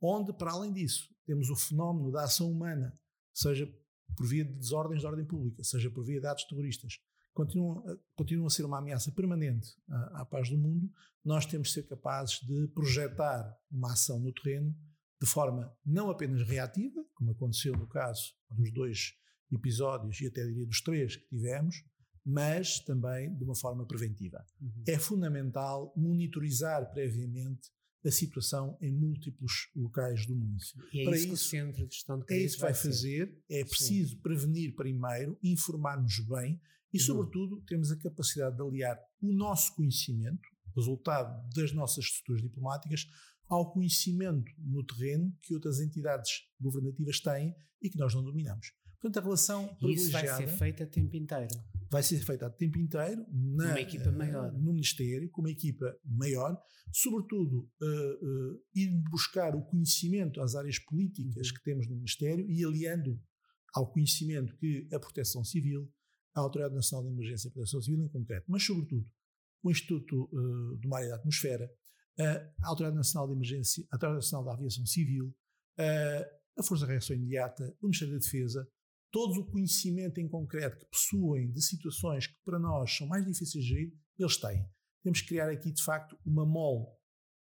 Onde, 0.00 0.32
para 0.32 0.52
além 0.52 0.72
disso, 0.72 1.08
temos 1.24 1.48
o 1.50 1.56
fenómeno 1.56 2.12
da 2.12 2.24
ação 2.24 2.50
humana, 2.50 2.98
seja 3.34 3.66
por 4.16 4.26
via 4.26 4.44
de 4.44 4.52
desordens 4.54 5.00
de 5.00 5.06
ordem 5.06 5.24
pública, 5.24 5.62
seja 5.64 5.90
por 5.90 6.04
via 6.04 6.20
de 6.20 6.26
atos 6.26 6.44
terroristas, 6.44 7.00
continuam, 7.34 7.82
continuam 8.14 8.46
a 8.46 8.50
ser 8.50 8.64
uma 8.64 8.78
ameaça 8.78 9.10
permanente 9.12 9.68
à, 9.88 10.22
à 10.22 10.24
paz 10.24 10.48
do 10.48 10.56
mundo, 10.56 10.90
nós 11.24 11.44
temos 11.44 11.68
de 11.68 11.74
ser 11.74 11.82
capazes 11.88 12.40
de 12.40 12.68
projetar 12.68 13.56
uma 13.70 13.92
ação 13.92 14.20
no 14.20 14.32
terreno 14.32 14.74
de 15.20 15.26
forma 15.26 15.74
não 15.84 16.10
apenas 16.10 16.46
reativa, 16.46 17.04
como 17.14 17.32
aconteceu 17.32 17.76
no 17.76 17.88
caso 17.88 18.34
dos 18.50 18.72
dois 18.72 19.14
episódios 19.50 20.20
e 20.20 20.26
até 20.26 20.44
diria 20.44 20.66
dos 20.66 20.80
três 20.80 21.16
que 21.16 21.26
tivemos, 21.28 21.76
mas 22.26 22.80
também 22.80 23.32
de 23.36 23.44
uma 23.44 23.54
forma 23.54 23.86
preventiva. 23.86 24.44
Uhum. 24.60 24.82
É 24.88 24.98
fundamental 24.98 25.92
monitorizar 25.96 26.92
previamente 26.92 27.70
a 28.04 28.10
situação 28.10 28.76
em 28.80 28.92
múltiplos 28.92 29.70
locais 29.74 30.26
do 30.26 30.34
mundo. 30.34 30.60
E 30.92 31.02
é 31.02 31.04
Para 31.04 31.16
isso, 31.16 31.26
que 31.28 31.32
o 31.32 31.36
Centro 31.36 31.86
de 31.86 31.94
Gestão 31.94 32.18
de 32.18 32.24
Crise 32.24 32.42
é 32.42 32.46
isso 32.46 32.56
que 32.56 32.62
vai, 32.62 32.72
vai 32.72 32.82
fazer. 32.82 33.44
É 33.48 33.64
preciso 33.64 34.14
Sim. 34.14 34.20
prevenir 34.20 34.74
primeiro, 34.74 35.38
informar-nos 35.42 36.18
bem 36.26 36.60
e, 36.92 36.98
uhum. 36.98 37.04
sobretudo, 37.04 37.62
temos 37.62 37.92
a 37.92 37.96
capacidade 37.96 38.56
de 38.56 38.62
aliar 38.62 38.98
o 39.22 39.32
nosso 39.32 39.74
conhecimento, 39.76 40.48
resultado 40.74 41.48
das 41.54 41.72
nossas 41.72 42.06
estruturas 42.06 42.42
diplomáticas, 42.42 43.06
ao 43.48 43.72
conhecimento 43.72 44.50
no 44.58 44.84
terreno 44.84 45.32
que 45.42 45.54
outras 45.54 45.80
entidades 45.80 46.42
governativas 46.60 47.20
têm 47.20 47.54
e 47.80 47.88
que 47.88 47.98
nós 47.98 48.12
não 48.14 48.24
dominamos. 48.24 48.72
Portanto, 49.00 49.18
a 49.18 49.22
relação 49.22 49.68
privilegiada... 49.76 50.26
Isso 50.26 50.36
vai 50.36 50.48
ser 50.48 50.58
feita 50.58 50.84
a 50.84 50.86
tempo 50.86 51.16
inteiro. 51.16 51.54
Vai 51.90 52.02
ser 52.02 52.18
feita 52.18 52.46
a 52.46 52.50
tempo 52.50 52.78
inteiro 52.78 53.24
na, 53.30 53.70
uma 53.70 53.80
equipa 53.80 54.10
maior. 54.10 54.52
no 54.52 54.72
Ministério, 54.72 55.30
com 55.30 55.42
uma 55.42 55.50
equipa 55.50 55.96
maior, 56.04 56.60
sobretudo 56.92 57.70
uh, 57.80 58.54
uh, 58.54 58.62
ir 58.74 58.90
buscar 59.10 59.54
o 59.54 59.62
conhecimento 59.62 60.40
às 60.40 60.54
áreas 60.54 60.78
políticas 60.78 61.50
que 61.50 61.62
temos 61.62 61.86
no 61.88 61.94
Ministério 61.94 62.48
e 62.50 62.64
aliando 62.64 63.20
ao 63.74 63.90
conhecimento 63.92 64.56
que 64.56 64.88
a 64.92 64.98
Proteção 64.98 65.44
Civil, 65.44 65.90
a 66.34 66.40
Autoridade 66.40 66.74
Nacional 66.74 67.06
de 67.06 67.12
Emergência 67.12 67.48
e 67.48 67.52
Proteção 67.52 67.80
Civil 67.80 68.02
em 68.04 68.08
concreto, 68.08 68.46
mas 68.48 68.64
sobretudo 68.64 69.06
o 69.62 69.70
Instituto 69.70 70.28
uh, 70.32 70.76
do 70.76 70.88
Mar 70.88 71.04
e 71.04 71.08
da 71.08 71.16
Atmosfera, 71.16 71.70
a 72.18 72.68
Autoridade 72.68 72.96
Nacional 72.96 73.28
de 73.28 73.34
Emergência, 73.34 73.84
a 73.90 73.96
Autoridade 73.96 74.24
Nacional 74.24 74.46
da 74.46 74.52
Aviação 74.54 74.86
Civil, 74.86 75.36
a 76.56 76.62
Força 76.62 76.86
de 76.86 76.92
Reação 76.92 77.14
Imediata, 77.14 77.76
o 77.78 77.86
Ministério 77.86 78.14
da 78.14 78.20
Defesa, 78.20 78.66
todo 79.10 79.40
o 79.40 79.46
conhecimento 79.46 80.18
em 80.20 80.28
concreto 80.28 80.78
que 80.78 80.90
possuem 80.90 81.50
de 81.50 81.62
situações 81.62 82.26
que 82.26 82.36
para 82.44 82.58
nós 82.58 82.94
são 82.94 83.06
mais 83.06 83.24
difíceis 83.24 83.64
de 83.64 83.70
gerir, 83.70 83.92
eles 84.18 84.36
têm. 84.36 84.66
Temos 85.02 85.20
que 85.20 85.28
criar 85.28 85.48
aqui, 85.50 85.70
de 85.70 85.82
facto, 85.82 86.18
uma 86.24 86.44
mole 86.44 86.86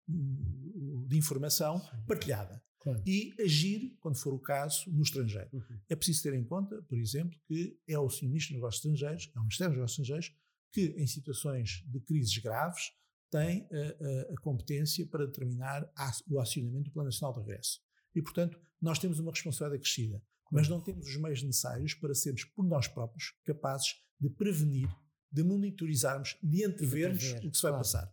hum, 0.09 1.05
de 1.07 1.17
informação 1.17 1.79
partilhada. 2.07 2.61
Claro. 2.79 3.03
E 3.05 3.31
agir, 3.39 3.95
quando 3.99 4.17
for 4.17 4.33
o 4.33 4.39
caso, 4.39 4.89
no 4.91 5.03
estrangeiro. 5.03 5.49
Uhum. 5.53 5.79
É 5.87 5.95
preciso 5.95 6.23
ter 6.23 6.33
em 6.33 6.43
conta, 6.43 6.81
por 6.83 6.97
exemplo, 6.97 7.39
que 7.45 7.79
é 7.87 7.97
o 7.99 8.07
Ministro 8.07 8.31
dos 8.31 8.51
Negócios 8.51 8.85
Estrangeiros, 8.85 9.31
é 9.35 9.39
o 9.39 9.43
Ministério 9.43 9.71
dos 9.71 9.77
Negócios 9.77 9.99
Estrangeiros, 9.99 10.41
que 10.71 10.81
em 10.97 11.05
situações 11.05 11.83
de 11.85 11.99
crises 11.99 12.35
graves 12.39 12.91
tem 13.29 13.67
a, 13.71 13.75
eh, 13.75 13.97
a, 14.01 14.07
eh, 14.07 14.33
a 14.33 14.41
competência 14.41 15.05
para 15.07 15.27
determinar 15.27 15.89
a, 15.95 16.11
o 16.29 16.39
acionamento 16.39 16.85
do 16.85 16.91
Plano 16.91 17.09
Nacional 17.09 17.33
de 17.33 17.39
Regresso. 17.41 17.79
E, 18.15 18.21
portanto, 18.21 18.59
nós 18.81 18.97
temos 18.97 19.19
uma 19.19 19.31
responsabilidade 19.31 19.79
acrescida 19.79 20.21
mas 20.51 20.67
não 20.67 20.81
temos 20.81 21.07
os 21.07 21.17
meios 21.17 21.41
necessários 21.41 21.93
para 21.93 22.13
sermos, 22.13 22.43
por 22.43 22.65
nós 22.65 22.87
próprios, 22.87 23.33
capazes 23.45 23.95
de 24.19 24.29
prevenir, 24.29 24.89
de 25.31 25.43
monitorizarmos, 25.43 26.37
de 26.43 26.65
antevermos 26.65 27.31
o 27.43 27.49
que 27.49 27.57
se 27.57 27.63
vai 27.63 27.71
claro. 27.71 27.77
passar. 27.77 28.11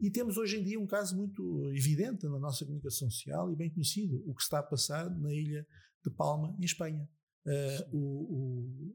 E 0.00 0.10
temos 0.10 0.36
hoje 0.36 0.58
em 0.58 0.62
dia 0.62 0.78
um 0.78 0.86
caso 0.86 1.16
muito 1.16 1.72
evidente 1.72 2.26
na 2.26 2.38
nossa 2.38 2.64
comunicação 2.64 3.10
social 3.10 3.50
e 3.50 3.56
bem 3.56 3.70
conhecido, 3.70 4.22
o 4.26 4.34
que 4.34 4.42
está 4.42 4.60
a 4.60 4.62
passar 4.62 5.10
na 5.18 5.32
ilha 5.32 5.66
de 6.04 6.10
Palma, 6.10 6.54
em 6.60 6.64
Espanha. 6.64 7.08
Uh, 7.44 7.96
o, 7.96 8.00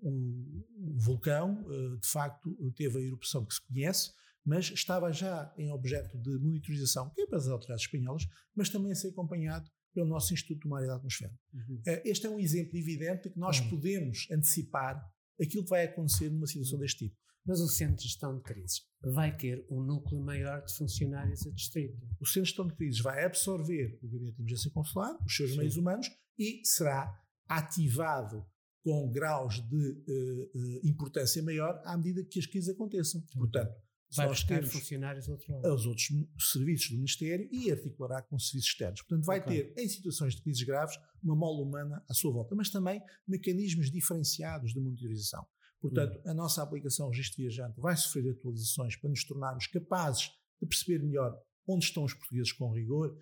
o, 0.04 0.92
o, 0.92 1.00
vulcão, 1.00 1.66
uh, 1.66 1.98
de 1.98 2.08
facto, 2.08 2.56
teve 2.76 3.00
a 3.00 3.02
erupção 3.02 3.44
que 3.44 3.54
se 3.54 3.62
conhece, 3.66 4.12
mas 4.46 4.70
estava 4.70 5.12
já 5.12 5.52
em 5.58 5.72
objeto 5.72 6.18
de 6.20 6.38
monitorização, 6.38 7.10
quer 7.16 7.26
para 7.26 7.38
as 7.38 7.48
autoridades 7.48 7.86
espanholas, 7.86 8.28
mas 8.56 8.70
também 8.70 8.92
a 8.92 8.96
ser 8.96 9.10
acompanhado 9.10 9.70
pelo 9.94 10.08
nosso 10.08 10.34
Instituto 10.34 10.64
do 10.64 10.70
Mar 10.70 10.84
e 10.84 10.88
da 10.88 10.96
Atmosfera. 10.96 11.34
Uhum. 11.54 11.76
Uh, 11.76 12.02
este 12.06 12.26
é 12.26 12.30
um 12.30 12.40
exemplo 12.40 12.78
evidente 12.78 13.24
de 13.24 13.30
que 13.32 13.40
nós 13.40 13.60
uhum. 13.60 13.70
podemos 13.70 14.28
antecipar 14.32 15.04
aquilo 15.40 15.64
que 15.64 15.70
vai 15.70 15.86
acontecer 15.86 16.30
numa 16.30 16.48
situação 16.48 16.80
deste 16.80 17.06
tipo. 17.06 17.18
Mas 17.46 17.60
o 17.60 17.68
Centro 17.68 17.98
de 17.98 18.04
Gestão 18.04 18.38
de 18.38 18.42
Crises 18.42 18.82
vai 19.02 19.36
ter 19.36 19.66
um 19.70 19.82
núcleo 19.82 20.22
maior 20.22 20.64
de 20.64 20.74
funcionários 20.76 21.46
a 21.46 21.52
distrito. 21.52 21.98
O 22.20 22.26
Centro 22.26 22.44
de 22.44 22.50
Gestão 22.50 22.68
de 22.68 22.76
Crises 22.76 23.02
vai 23.02 23.26
absorver 23.26 24.00
o 24.02 24.08
Gabinete 24.08 24.36
de 24.36 24.42
Emergência 24.42 24.72
Consular, 24.72 25.18
os 25.26 25.36
seus 25.36 25.52
Sim. 25.52 25.58
meios 25.58 25.76
humanos, 25.76 26.10
e 26.40 26.62
será 26.64 27.14
ativado 27.50 28.46
com 28.84 29.10
graus 29.12 29.62
de 29.68 29.76
uh, 29.76 30.58
uh, 30.58 30.88
importância 30.88 31.42
maior 31.44 31.82
à 31.86 31.98
medida 31.98 32.24
que 32.24 32.40
as 32.40 32.46
crises 32.46 32.70
aconteçam. 32.70 33.22
Portanto, 33.34 33.74
vai 34.15 34.28
nós 34.28 34.43
ter 34.43 34.65
funcionários 34.65 35.28
outro 35.28 35.54
lado. 35.54 35.73
os 35.73 35.86
outros 35.86 36.08
serviços 36.52 36.89
do 36.89 36.95
Ministério 36.97 37.47
e 37.52 37.71
articulará 37.71 38.21
com 38.21 38.38
serviços 38.38 38.69
externos. 38.71 39.02
Portanto, 39.02 39.26
vai 39.26 39.39
okay. 39.39 39.63
ter, 39.63 39.82
em 39.82 39.88
situações 39.88 40.36
de 40.36 40.41
crises 40.41 40.63
graves, 40.63 40.97
uma 41.21 41.36
mola 41.36 41.62
humana 41.62 42.04
à 42.10 42.13
sua 42.13 42.32
volta, 42.32 42.56
mas 42.56 42.69
também 42.69 43.02
mecanismos 43.28 43.89
diferenciados 43.89 44.73
de 44.73 44.80
monitorização. 44.80 45.45
Portanto, 45.82 46.15
uhum. 46.23 46.32
a 46.32 46.34
nossa 46.34 46.63
aplicação 46.63 47.10
Registro 47.10 47.38
Viajante 47.38 47.80
vai 47.80 47.95
sofrer 47.97 48.32
atualizações 48.32 48.95
para 48.95 49.10
nos 49.10 49.23
tornarmos 49.26 49.67
capazes 49.67 50.30
de 50.62 50.67
perceber 50.67 51.04
melhor 51.04 51.38
onde 51.67 51.86
estão 51.86 52.06
os 52.06 52.13
portugueses 52.13 52.54
com 52.54 52.71
rigor, 52.71 53.17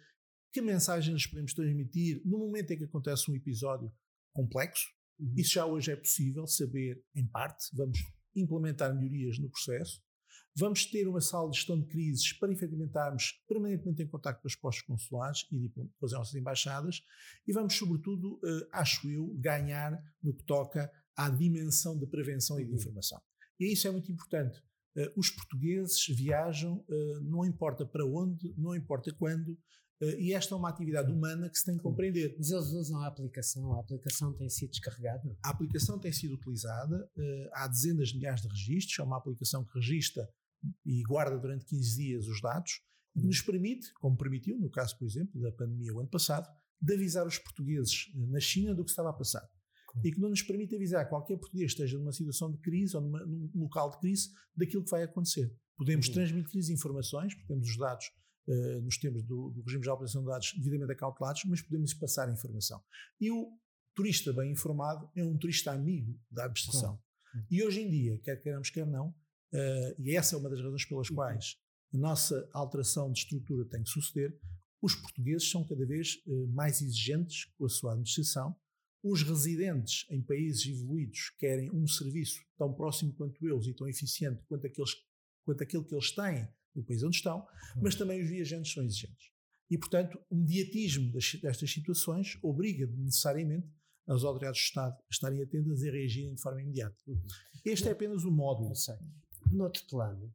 que 0.53 0.61
mensagens 0.61 1.25
podemos 1.25 1.53
transmitir 1.53 2.21
no 2.25 2.37
momento 2.37 2.71
em 2.71 2.77
que 2.77 2.83
acontece 2.83 3.31
um 3.31 3.35
episódio 3.35 3.91
complexo. 4.33 4.85
Uhum. 5.19 5.33
Isso 5.37 5.53
já 5.53 5.65
hoje 5.65 5.91
é 5.91 5.95
possível 5.95 6.45
saber, 6.45 7.03
em 7.15 7.25
parte, 7.25 7.65
vamos 7.73 7.97
implementar 8.35 8.93
melhorias 8.95 9.39
no 9.39 9.49
processo, 9.49 10.01
Vamos 10.55 10.85
ter 10.85 11.07
uma 11.07 11.21
sala 11.21 11.49
de 11.49 11.57
gestão 11.57 11.79
de 11.79 11.87
crises 11.87 12.33
para 12.33 12.51
efetivamente 12.51 12.89
estarmos 12.89 13.41
permanentemente 13.47 14.03
em 14.03 14.07
contato 14.07 14.41
com 14.41 14.47
os 14.47 14.55
postos 14.55 14.85
consulares 14.85 15.47
e 15.49 15.69
com 15.69 16.05
as 16.05 16.11
nossas 16.11 16.35
embaixadas 16.35 17.01
e 17.47 17.53
vamos, 17.53 17.73
sobretudo, 17.73 18.33
uh, 18.33 18.67
acho 18.73 19.09
eu, 19.09 19.33
ganhar 19.39 19.97
no 20.21 20.33
que 20.33 20.43
toca 20.43 20.91
à 21.15 21.29
dimensão 21.29 21.97
de 21.97 22.05
prevenção 22.05 22.59
e 22.59 22.65
de 22.65 22.71
uhum. 22.71 22.77
informação. 22.77 23.21
E 23.59 23.71
isso 23.71 23.87
é 23.87 23.91
muito 23.91 24.11
importante. 24.11 24.59
Uh, 24.93 25.07
os 25.15 25.29
portugueses 25.29 26.05
viajam, 26.07 26.79
uh, 26.79 27.21
não 27.21 27.45
importa 27.45 27.85
para 27.85 28.05
onde, 28.05 28.53
não 28.57 28.75
importa 28.75 29.13
quando, 29.13 29.57
e 30.17 30.33
esta 30.33 30.55
é 30.55 30.57
uma 30.57 30.69
atividade 30.69 31.11
humana 31.11 31.47
que 31.47 31.55
se 31.55 31.63
tem 31.63 31.77
que 31.77 31.83
compreender. 31.83 32.33
Mas 32.35 32.49
eles 32.49 32.69
usam 32.69 32.99
a 33.01 33.07
aplicação, 33.07 33.75
a 33.75 33.81
aplicação 33.81 34.33
tem 34.33 34.49
sido 34.49 34.71
descarregada? 34.71 35.37
A 35.45 35.51
aplicação 35.51 35.99
tem 35.99 36.11
sido 36.11 36.33
utilizada, 36.33 37.07
há 37.53 37.67
dezenas 37.67 38.09
de 38.09 38.15
milhares 38.15 38.41
de 38.41 38.47
registros, 38.47 38.97
é 38.97 39.03
uma 39.03 39.19
aplicação 39.19 39.63
que 39.63 39.75
registra 39.75 40.27
e 40.85 41.01
guarda 41.03 41.37
durante 41.37 41.65
15 41.65 41.97
dias 41.97 42.27
os 42.27 42.41
dados, 42.41 42.81
que 43.13 43.25
nos 43.25 43.41
permite, 43.41 43.93
como 43.95 44.17
permitiu 44.17 44.57
no 44.57 44.69
caso, 44.69 44.97
por 44.97 45.05
exemplo, 45.05 45.41
da 45.41 45.51
pandemia 45.51 45.93
o 45.93 45.99
ano 45.99 46.09
passado, 46.09 46.47
de 46.81 46.93
avisar 46.93 47.27
os 47.27 47.37
portugueses 47.37 48.11
eh, 48.15 48.25
na 48.27 48.39
China 48.39 48.73
do 48.73 48.83
que 48.83 48.89
estava 48.89 49.09
a 49.09 49.13
passar. 49.13 49.47
E 50.03 50.11
que 50.11 50.19
não 50.19 50.29
nos 50.29 50.41
permite 50.41 50.73
avisar 50.73 51.07
qualquer 51.09 51.37
português 51.37 51.71
esteja 51.71 51.97
numa 51.97 52.13
situação 52.13 52.49
de 52.49 52.57
crise 52.59 52.95
ou 52.95 53.03
numa, 53.03 53.25
num 53.25 53.49
local 53.55 53.89
de 53.91 53.99
crise 53.99 54.29
daquilo 54.55 54.83
que 54.83 54.89
vai 54.89 55.03
acontecer. 55.03 55.53
Podemos 55.77 56.07
uhum. 56.07 56.13
transmitir 56.13 56.71
informações, 56.71 57.33
porque 57.33 57.47
temos 57.47 57.67
os 57.67 57.77
dados 57.77 58.05
uh, 58.47 58.81
nos 58.81 58.97
termos 58.97 59.21
do, 59.23 59.49
do 59.49 59.61
regime 59.63 59.83
de 59.83 59.89
operação 59.89 60.21
de 60.21 60.29
dados 60.29 60.53
devidamente 60.55 60.93
acautelados, 60.93 61.43
mas 61.45 61.61
podemos 61.61 61.93
passar 61.93 62.31
informação. 62.31 62.81
E 63.19 63.29
o 63.29 63.51
turista 63.93 64.31
bem 64.31 64.51
informado 64.51 65.09
é 65.13 65.25
um 65.25 65.37
turista 65.37 65.71
amigo 65.71 66.17
da 66.31 66.45
administração. 66.45 66.97
Claro. 67.31 67.47
E 67.49 67.63
hoje 67.63 67.81
em 67.81 67.89
dia, 67.89 68.17
quer 68.19 68.37
queiramos, 68.37 68.69
quer 68.69 68.87
não, 68.87 69.13
uh, 69.53 69.95
e 70.01 70.15
essa 70.15 70.35
é 70.35 70.37
uma 70.39 70.49
das 70.49 70.61
razões 70.61 70.85
pelas 70.85 71.09
uhum. 71.09 71.15
quais 71.15 71.57
a 71.93 71.97
nossa 71.97 72.49
alteração 72.53 73.11
de 73.11 73.19
estrutura 73.19 73.65
tem 73.65 73.83
que 73.83 73.89
suceder, 73.89 74.37
os 74.81 74.95
portugueses 74.95 75.49
são 75.49 75.65
cada 75.67 75.85
vez 75.85 76.21
uh, 76.25 76.47
mais 76.47 76.81
exigentes 76.81 77.45
com 77.57 77.65
a 77.65 77.69
sua 77.69 77.91
administração. 77.91 78.55
Os 79.03 79.23
residentes 79.23 80.05
em 80.09 80.21
países 80.21 80.65
evoluídos 80.65 81.31
querem 81.37 81.71
um 81.71 81.87
serviço 81.87 82.39
tão 82.57 82.73
próximo 82.73 83.13
quanto 83.13 83.45
eles 83.47 83.65
e 83.67 83.73
tão 83.73 83.87
eficiente 83.87 84.43
quanto, 84.47 84.65
aqueles, 84.67 84.91
quanto 85.43 85.63
aquele 85.63 85.83
que 85.83 85.93
eles 85.93 86.11
têm 86.11 86.47
no 86.75 86.83
país 86.83 87.03
onde 87.03 87.17
estão, 87.17 87.45
mas 87.81 87.95
também 87.95 88.21
os 88.21 88.29
viajantes 88.29 88.71
são 88.71 88.83
exigentes. 88.83 89.31
E, 89.69 89.77
portanto, 89.77 90.19
o 90.29 90.35
mediatismo 90.35 91.11
destas 91.11 91.71
situações 91.71 92.37
obriga 92.41 92.85
necessariamente 92.87 93.67
as 94.07 94.23
autoridades 94.23 94.61
do 94.61 94.65
Estado 94.65 94.93
a 94.93 95.09
estarem 95.09 95.41
atentas 95.41 95.81
e 95.81 95.89
a 95.89 95.91
reagirem 95.91 96.35
de 96.35 96.41
forma 96.41 96.61
imediata. 96.61 96.95
Este 97.63 97.87
é 97.87 97.91
apenas 97.91 98.23
o 98.23 98.31
módulo. 98.31 98.71
No 99.49 99.63
outro 99.63 99.85
plano, 99.87 100.33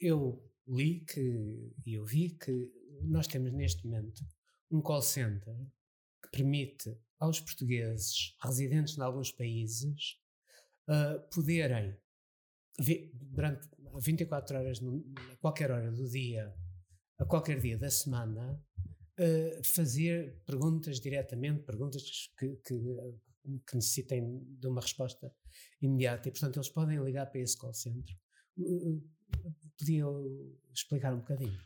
eu 0.00 0.42
li 0.66 1.00
que, 1.00 1.72
e 1.86 1.94
eu 1.94 2.04
vi 2.04 2.30
que 2.30 2.72
nós 3.02 3.26
temos 3.26 3.52
neste 3.52 3.86
momento 3.86 4.24
um 4.70 4.80
call 4.80 5.02
center 5.02 5.54
que 6.22 6.30
permite 6.30 6.96
aos 7.18 7.40
portugueses 7.40 8.36
residentes 8.42 8.98
em 8.98 9.02
alguns 9.02 9.30
países 9.30 10.18
uh, 10.88 11.20
poderem, 11.30 11.96
durante 13.12 13.68
24 14.00 14.58
horas, 14.58 14.80
a 15.32 15.36
qualquer 15.36 15.70
hora 15.70 15.90
do 15.90 16.08
dia, 16.08 16.52
a 17.18 17.24
qualquer 17.24 17.60
dia 17.60 17.78
da 17.78 17.90
semana, 17.90 18.60
uh, 19.18 19.64
fazer 19.64 20.42
perguntas 20.44 21.00
diretamente, 21.00 21.62
perguntas 21.62 22.30
que, 22.38 22.56
que, 22.56 22.74
que, 23.66 23.74
necessitem 23.74 24.42
de 24.58 24.66
uma 24.66 24.80
resposta 24.80 25.32
imediata. 25.80 26.28
E, 26.28 26.32
portanto, 26.32 26.56
eles 26.56 26.68
podem 26.68 27.02
ligar 27.02 27.26
para 27.30 27.40
esse 27.40 27.56
call 27.56 27.74
center. 27.74 28.16
Podiam 29.78 30.54
explicar 30.72 31.14
um 31.14 31.18
bocadinho? 31.18 31.58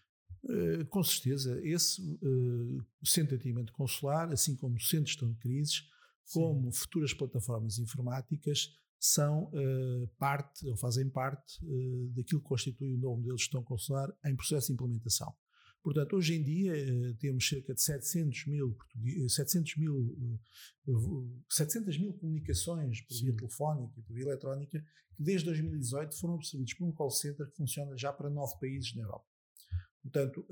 Uh, 0.44 0.86
com 0.86 1.02
certeza, 1.02 1.60
esse 1.66 2.00
uh, 2.00 2.84
centro 3.04 3.36
de 3.36 3.42
atendimento 3.42 3.72
consular, 3.72 4.32
assim 4.32 4.54
como 4.54 4.80
centros 4.80 5.16
de 5.16 5.34
crises, 5.36 5.82
como 6.32 6.72
Sim. 6.72 6.78
futuras 6.78 7.12
plataformas 7.12 7.78
informáticas, 7.78 8.70
são 9.00 9.44
uh, 9.44 10.08
parte, 10.18 10.66
ou 10.68 10.76
fazem 10.76 11.08
parte, 11.08 11.60
daquilo 12.14 12.40
que 12.40 12.48
constitui 12.48 12.94
o 12.94 12.98
novo 12.98 13.16
modelo 13.16 13.36
de 13.36 13.42
gestão 13.42 13.62
consular 13.62 14.12
em 14.24 14.34
processo 14.34 14.68
de 14.68 14.74
implementação. 14.74 15.34
Portanto, 15.88 16.16
hoje 16.16 16.34
em 16.34 16.42
dia 16.42 16.74
uh, 16.74 17.14
temos 17.14 17.48
cerca 17.48 17.72
de 17.72 17.80
700 17.80 18.44
mil, 18.48 18.76
700 19.26 19.76
mil, 19.76 20.38
700 21.48 21.98
mil 21.98 22.12
comunicações 22.12 23.00
por 23.00 23.18
via 23.18 23.34
telefónica 23.34 23.98
e 23.98 24.02
por 24.02 24.12
via 24.12 24.24
eletrónica 24.24 24.84
que 25.16 25.22
desde 25.22 25.46
2018 25.46 26.14
foram 26.20 26.34
absorvidos 26.34 26.74
por 26.74 26.86
um 26.86 26.92
call 26.92 27.10
center 27.10 27.48
que 27.48 27.56
funciona 27.56 27.96
já 27.96 28.12
para 28.12 28.28
nove 28.28 28.52
países 28.60 28.94
na 28.96 29.04
Europa. 29.04 29.24
Portanto, 30.02 30.46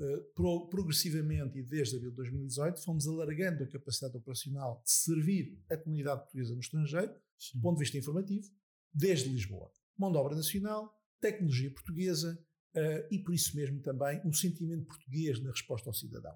progressivamente 0.71 1.59
e 1.59 1.61
desde 1.61 1.97
abril 1.97 2.09
de 2.09 2.17
2018 2.17 2.83
fomos 2.83 3.07
alargando 3.07 3.63
a 3.63 3.67
capacidade 3.67 4.17
operacional 4.17 4.81
de 4.83 4.91
servir 4.91 5.61
a 5.69 5.77
comunidade 5.77 6.21
portuguesa 6.21 6.55
no 6.55 6.61
estrangeiro 6.61 7.13
do 7.53 7.61
ponto 7.61 7.77
de 7.77 7.83
vista 7.83 7.97
informativo, 7.99 8.49
desde 8.91 9.29
Lisboa. 9.29 9.71
Mão 9.95 10.11
de 10.11 10.17
obra 10.17 10.35
nacional, 10.35 10.91
tecnologia 11.21 11.69
portuguesa 11.69 12.43
uh, 12.77 13.07
e, 13.11 13.19
por 13.19 13.33
isso 13.33 13.55
mesmo, 13.55 13.81
também 13.81 14.21
um 14.23 14.31
sentimento 14.31 14.85
português 14.85 15.41
na 15.41 15.51
resposta 15.51 15.89
ao 15.89 15.93
cidadão. 15.93 16.35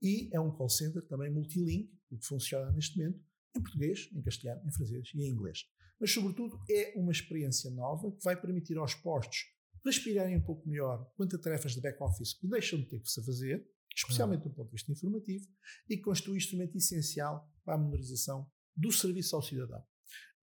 E 0.00 0.28
é 0.32 0.40
um 0.40 0.50
call 0.50 0.68
center 0.68 1.02
também 1.06 1.30
multilingue, 1.30 1.90
que 2.08 2.26
funciona 2.26 2.72
neste 2.72 2.98
momento 2.98 3.20
em 3.56 3.62
português, 3.62 4.08
em 4.12 4.22
castelhano, 4.22 4.62
em 4.66 4.72
francês 4.72 5.10
e 5.14 5.22
em 5.22 5.30
inglês. 5.30 5.64
Mas, 6.00 6.10
sobretudo, 6.10 6.58
é 6.68 6.94
uma 6.96 7.12
experiência 7.12 7.70
nova 7.70 8.10
que 8.10 8.24
vai 8.24 8.40
permitir 8.40 8.76
aos 8.78 8.94
postos 8.94 9.44
respirarem 9.84 10.36
um 10.36 10.42
pouco 10.42 10.68
melhor 10.68 11.10
quanto 11.16 11.36
a 11.36 11.38
tarefas 11.38 11.74
de 11.74 11.80
back-office 11.80 12.34
que 12.34 12.46
deixam 12.46 12.78
de 12.78 12.86
ter 12.86 13.00
que 13.00 13.10
se 13.10 13.22
fazer, 13.24 13.66
especialmente 13.94 14.44
do 14.44 14.50
ponto 14.50 14.68
de 14.68 14.72
vista 14.72 14.92
informativo, 14.92 15.44
e 15.88 15.96
constitui 15.98 16.34
um 16.34 16.36
instrumento 16.36 16.76
essencial 16.76 17.48
para 17.64 17.74
a 17.74 17.78
memorização 17.78 18.48
do 18.76 18.92
serviço 18.92 19.34
ao 19.34 19.42
cidadão 19.42 19.84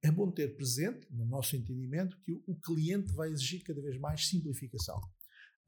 é 0.02 0.12
bom 0.12 0.32
ter 0.32 0.56
presente, 0.56 1.08
no 1.12 1.26
nosso 1.26 1.56
entendimento, 1.56 2.18
que 2.22 2.32
o 2.48 2.56
cliente 2.56 3.12
vai 3.14 3.30
exigir 3.30 3.64
cada 3.64 3.82
vez 3.82 4.00
mais 4.00 4.28
simplificação. 4.28 5.00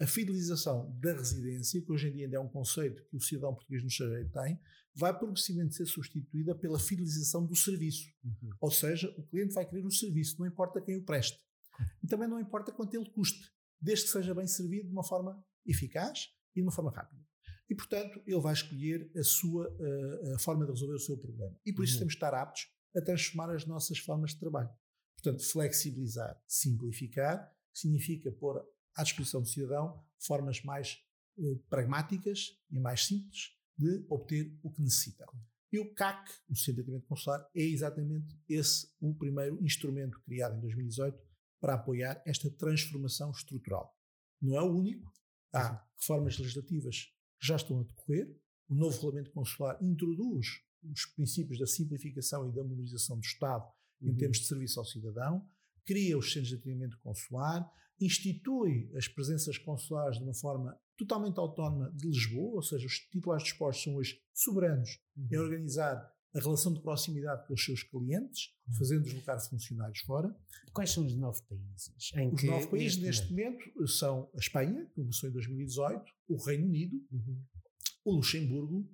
A 0.01 0.07
fidelização 0.07 0.91
da 0.99 1.13
residência, 1.13 1.79
que 1.79 1.91
hoje 1.91 2.07
em 2.07 2.11
dia 2.11 2.25
ainda 2.25 2.37
é 2.37 2.39
um 2.39 2.47
conceito 2.47 3.05
que 3.05 3.15
o 3.15 3.21
cidadão 3.21 3.53
português 3.53 3.83
no 3.83 3.87
estrangeiro 3.87 4.27
tem, 4.31 4.59
vai 4.95 5.15
progressivamente 5.15 5.75
ser 5.75 5.85
substituída 5.85 6.55
pela 6.55 6.79
fidelização 6.79 7.45
do 7.45 7.55
serviço. 7.55 8.09
Uhum. 8.23 8.49
Ou 8.59 8.71
seja, 8.71 9.13
o 9.15 9.21
cliente 9.27 9.53
vai 9.53 9.63
querer 9.63 9.85
o 9.85 9.91
serviço, 9.91 10.37
não 10.39 10.47
importa 10.47 10.81
quem 10.81 10.95
o 10.95 11.05
preste. 11.05 11.37
Uhum. 11.79 11.85
E 12.03 12.07
também 12.07 12.27
não 12.27 12.39
importa 12.39 12.71
quanto 12.71 12.95
ele 12.95 13.07
custe, 13.11 13.47
desde 13.79 14.05
que 14.05 14.11
seja 14.11 14.33
bem 14.33 14.47
servido 14.47 14.87
de 14.87 14.91
uma 14.91 15.03
forma 15.03 15.39
eficaz 15.67 16.29
e 16.55 16.61
de 16.61 16.63
uma 16.63 16.71
forma 16.71 16.89
rápida. 16.89 17.21
E, 17.69 17.75
portanto, 17.75 18.23
ele 18.25 18.41
vai 18.41 18.53
escolher 18.53 19.11
a 19.15 19.23
sua 19.23 19.67
a, 19.67 20.35
a 20.35 20.39
forma 20.39 20.65
de 20.65 20.71
resolver 20.71 20.95
o 20.95 20.99
seu 20.99 21.15
problema. 21.15 21.55
E 21.63 21.71
por 21.71 21.85
isso 21.85 21.93
uhum. 21.93 21.99
temos 21.99 22.13
de 22.13 22.17
estar 22.17 22.33
aptos 22.33 22.67
a 22.95 23.01
transformar 23.01 23.53
as 23.53 23.67
nossas 23.67 23.99
formas 23.99 24.31
de 24.31 24.39
trabalho. 24.39 24.69
Portanto, 25.13 25.45
flexibilizar, 25.45 26.41
simplificar, 26.47 27.55
significa 27.71 28.31
pôr 28.31 28.65
à 28.95 29.03
disposição 29.03 29.41
do 29.41 29.47
cidadão 29.47 30.03
formas 30.19 30.61
mais 30.63 30.99
eh, 31.37 31.55
pragmáticas 31.69 32.57
e 32.69 32.79
mais 32.79 33.05
simples 33.05 33.51
de 33.77 34.05
obter 34.09 34.57
o 34.61 34.71
que 34.71 34.81
necessita. 34.81 35.25
E 35.71 35.79
o 35.79 35.93
CAC, 35.93 36.29
o 36.49 36.55
Centro 36.55 36.75
de 36.75 36.81
Atendimento 36.81 37.07
Consular, 37.07 37.49
é 37.55 37.63
exatamente 37.63 38.37
esse 38.47 38.91
o 38.99 39.15
primeiro 39.15 39.63
instrumento 39.63 40.19
criado 40.21 40.57
em 40.57 40.59
2018 40.59 41.17
para 41.59 41.75
apoiar 41.75 42.21
esta 42.25 42.49
transformação 42.51 43.31
estrutural. 43.31 43.95
Não 44.41 44.57
é 44.57 44.61
o 44.61 44.71
único, 44.71 45.11
há 45.53 45.87
reformas 45.97 46.37
legislativas 46.37 47.05
que 47.39 47.47
já 47.47 47.55
estão 47.55 47.79
a 47.79 47.83
decorrer, 47.83 48.35
o 48.67 48.75
novo 48.75 48.95
regulamento 48.95 49.31
consular 49.31 49.77
introduz 49.81 50.47
os 50.83 51.05
princípios 51.05 51.59
da 51.59 51.67
simplificação 51.67 52.49
e 52.49 52.51
da 52.51 52.63
modernização 52.63 53.17
do 53.17 53.23
Estado 53.23 53.65
em 54.01 54.09
uhum. 54.09 54.17
termos 54.17 54.39
de 54.39 54.47
serviço 54.47 54.79
ao 54.79 54.85
cidadão, 54.85 55.47
cria 55.85 56.17
os 56.17 56.31
centros 56.31 56.49
de 56.49 56.55
atendimento 56.55 56.97
consular, 56.99 57.69
institui 58.05 58.91
as 58.95 59.07
presenças 59.07 59.57
consulares 59.57 60.17
de 60.17 60.23
uma 60.23 60.33
forma 60.33 60.77
totalmente 60.97 61.39
autónoma 61.39 61.91
de 61.95 62.07
Lisboa, 62.07 62.55
ou 62.55 62.61
seja, 62.61 62.85
os 62.85 62.99
titulares 62.99 63.43
de 63.43 63.55
postos 63.55 63.83
são 63.83 63.95
hoje 63.95 64.21
soberanos 64.33 64.99
uhum. 65.15 65.27
em 65.31 65.37
organizar 65.37 66.11
a 66.33 66.39
relação 66.39 66.73
de 66.73 66.81
proximidade 66.81 67.45
com 67.45 67.53
os 67.53 67.63
seus 67.63 67.83
clientes, 67.83 68.53
uhum. 68.67 68.73
fazendo 68.75 69.03
deslocar 69.03 69.49
funcionários 69.49 69.99
fora. 69.99 70.33
Quais 70.73 70.91
são 70.91 71.05
os 71.05 71.15
nove 71.15 71.41
países? 71.47 71.93
Os 72.33 72.43
nove 72.43 72.67
países 72.67 72.97
neste 72.99 73.29
momento? 73.31 73.65
momento 73.65 73.87
são 73.87 74.29
a 74.33 74.37
Espanha, 74.37 74.85
que 74.85 74.93
começou 74.93 75.29
em 75.29 75.33
2018, 75.33 76.05
o 76.29 76.37
Reino 76.43 76.67
Unido, 76.67 76.95
uhum. 77.11 77.43
o 78.05 78.15
Luxemburgo, 78.15 78.89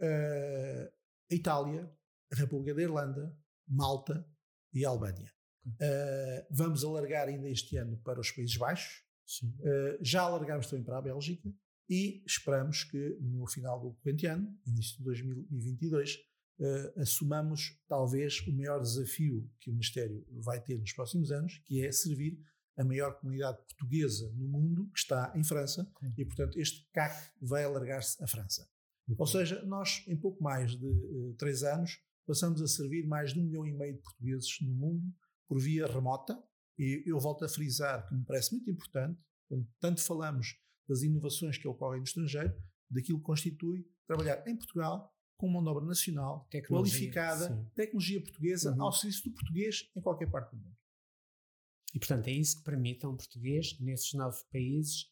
uh, 0.00 0.92
a 1.30 1.34
Itália, 1.34 1.90
a 2.32 2.36
República 2.36 2.74
da 2.74 2.82
Irlanda, 2.82 3.36
Malta 3.68 4.26
e 4.72 4.84
a 4.84 4.88
Albânia. 4.88 5.30
Uh, 5.66 6.46
vamos 6.50 6.84
alargar 6.84 7.28
ainda 7.28 7.48
este 7.48 7.76
ano 7.76 7.98
para 7.98 8.20
os 8.20 8.30
Países 8.30 8.56
Baixos, 8.56 9.02
uh, 9.42 9.98
já 10.00 10.22
alargamos 10.22 10.66
também 10.66 10.84
para 10.84 10.98
a 10.98 11.02
Bélgica 11.02 11.52
e 11.88 12.22
esperamos 12.26 12.84
que 12.84 13.18
no 13.20 13.46
final 13.46 13.80
do 13.80 13.92
corrente 13.94 14.26
ano, 14.26 14.56
início 14.66 14.96
de 14.98 15.04
2022, 15.04 16.14
uh, 16.14 17.00
assumamos 17.00 17.78
talvez 17.88 18.40
o 18.46 18.52
maior 18.52 18.80
desafio 18.80 19.50
que 19.58 19.70
o 19.70 19.72
Ministério 19.72 20.24
vai 20.42 20.60
ter 20.60 20.78
nos 20.78 20.92
próximos 20.92 21.30
anos, 21.30 21.58
que 21.66 21.84
é 21.84 21.92
servir 21.92 22.40
a 22.76 22.84
maior 22.84 23.18
comunidade 23.20 23.58
portuguesa 23.58 24.32
no 24.34 24.48
mundo, 24.48 24.88
que 24.92 25.00
está 25.00 25.32
em 25.36 25.44
França, 25.44 25.90
e 26.16 26.24
portanto 26.24 26.58
este 26.58 26.88
CAC 26.92 27.32
vai 27.42 27.64
alargar-se 27.64 28.22
à 28.22 28.26
França. 28.26 28.66
Ou 29.18 29.26
seja, 29.26 29.62
nós, 29.64 30.04
em 30.06 30.16
pouco 30.16 30.42
mais 30.42 30.76
de 30.76 30.86
uh, 30.86 31.34
três 31.34 31.62
anos, 31.62 31.98
passamos 32.26 32.62
a 32.62 32.66
servir 32.66 33.06
mais 33.06 33.32
de 33.34 33.40
um 33.40 33.44
milhão 33.44 33.66
e 33.66 33.72
meio 33.72 33.94
de 33.94 34.02
portugueses 34.02 34.60
no 34.60 34.72
mundo 34.72 35.12
por 35.50 35.58
via 35.60 35.84
remota. 35.88 36.40
E 36.78 37.02
eu 37.04 37.18
volto 37.18 37.44
a 37.44 37.48
frisar 37.48 38.06
que 38.06 38.14
me 38.14 38.24
parece 38.24 38.52
muito 38.52 38.70
importante, 38.70 39.20
quando 39.48 39.68
tanto 39.80 40.00
falamos 40.00 40.56
das 40.88 41.02
inovações 41.02 41.58
que 41.58 41.66
ocorrem 41.66 41.98
no 41.98 42.04
estrangeiro, 42.04 42.54
daquilo 42.88 43.18
que 43.18 43.24
constitui 43.24 43.84
trabalhar 44.06 44.46
em 44.46 44.56
Portugal 44.56 45.12
com 45.36 45.48
mão 45.48 45.62
de 45.62 45.68
obra 45.68 45.84
nacional, 45.84 46.46
tecnologia, 46.50 46.98
qualificada, 46.98 47.48
sim. 47.48 47.70
tecnologia 47.74 48.22
portuguesa, 48.22 48.72
uhum. 48.72 48.82
ao 48.82 48.92
serviço 48.92 49.28
do 49.28 49.34
português 49.34 49.90
em 49.96 50.00
qualquer 50.00 50.30
parte 50.30 50.50
do 50.50 50.58
mundo. 50.58 50.76
E, 51.94 51.98
portanto, 51.98 52.28
é 52.28 52.32
isso 52.32 52.58
que 52.58 52.64
permite 52.64 53.04
a 53.04 53.08
um 53.08 53.16
português, 53.16 53.78
nesses 53.80 54.12
nove 54.12 54.38
países, 54.52 55.06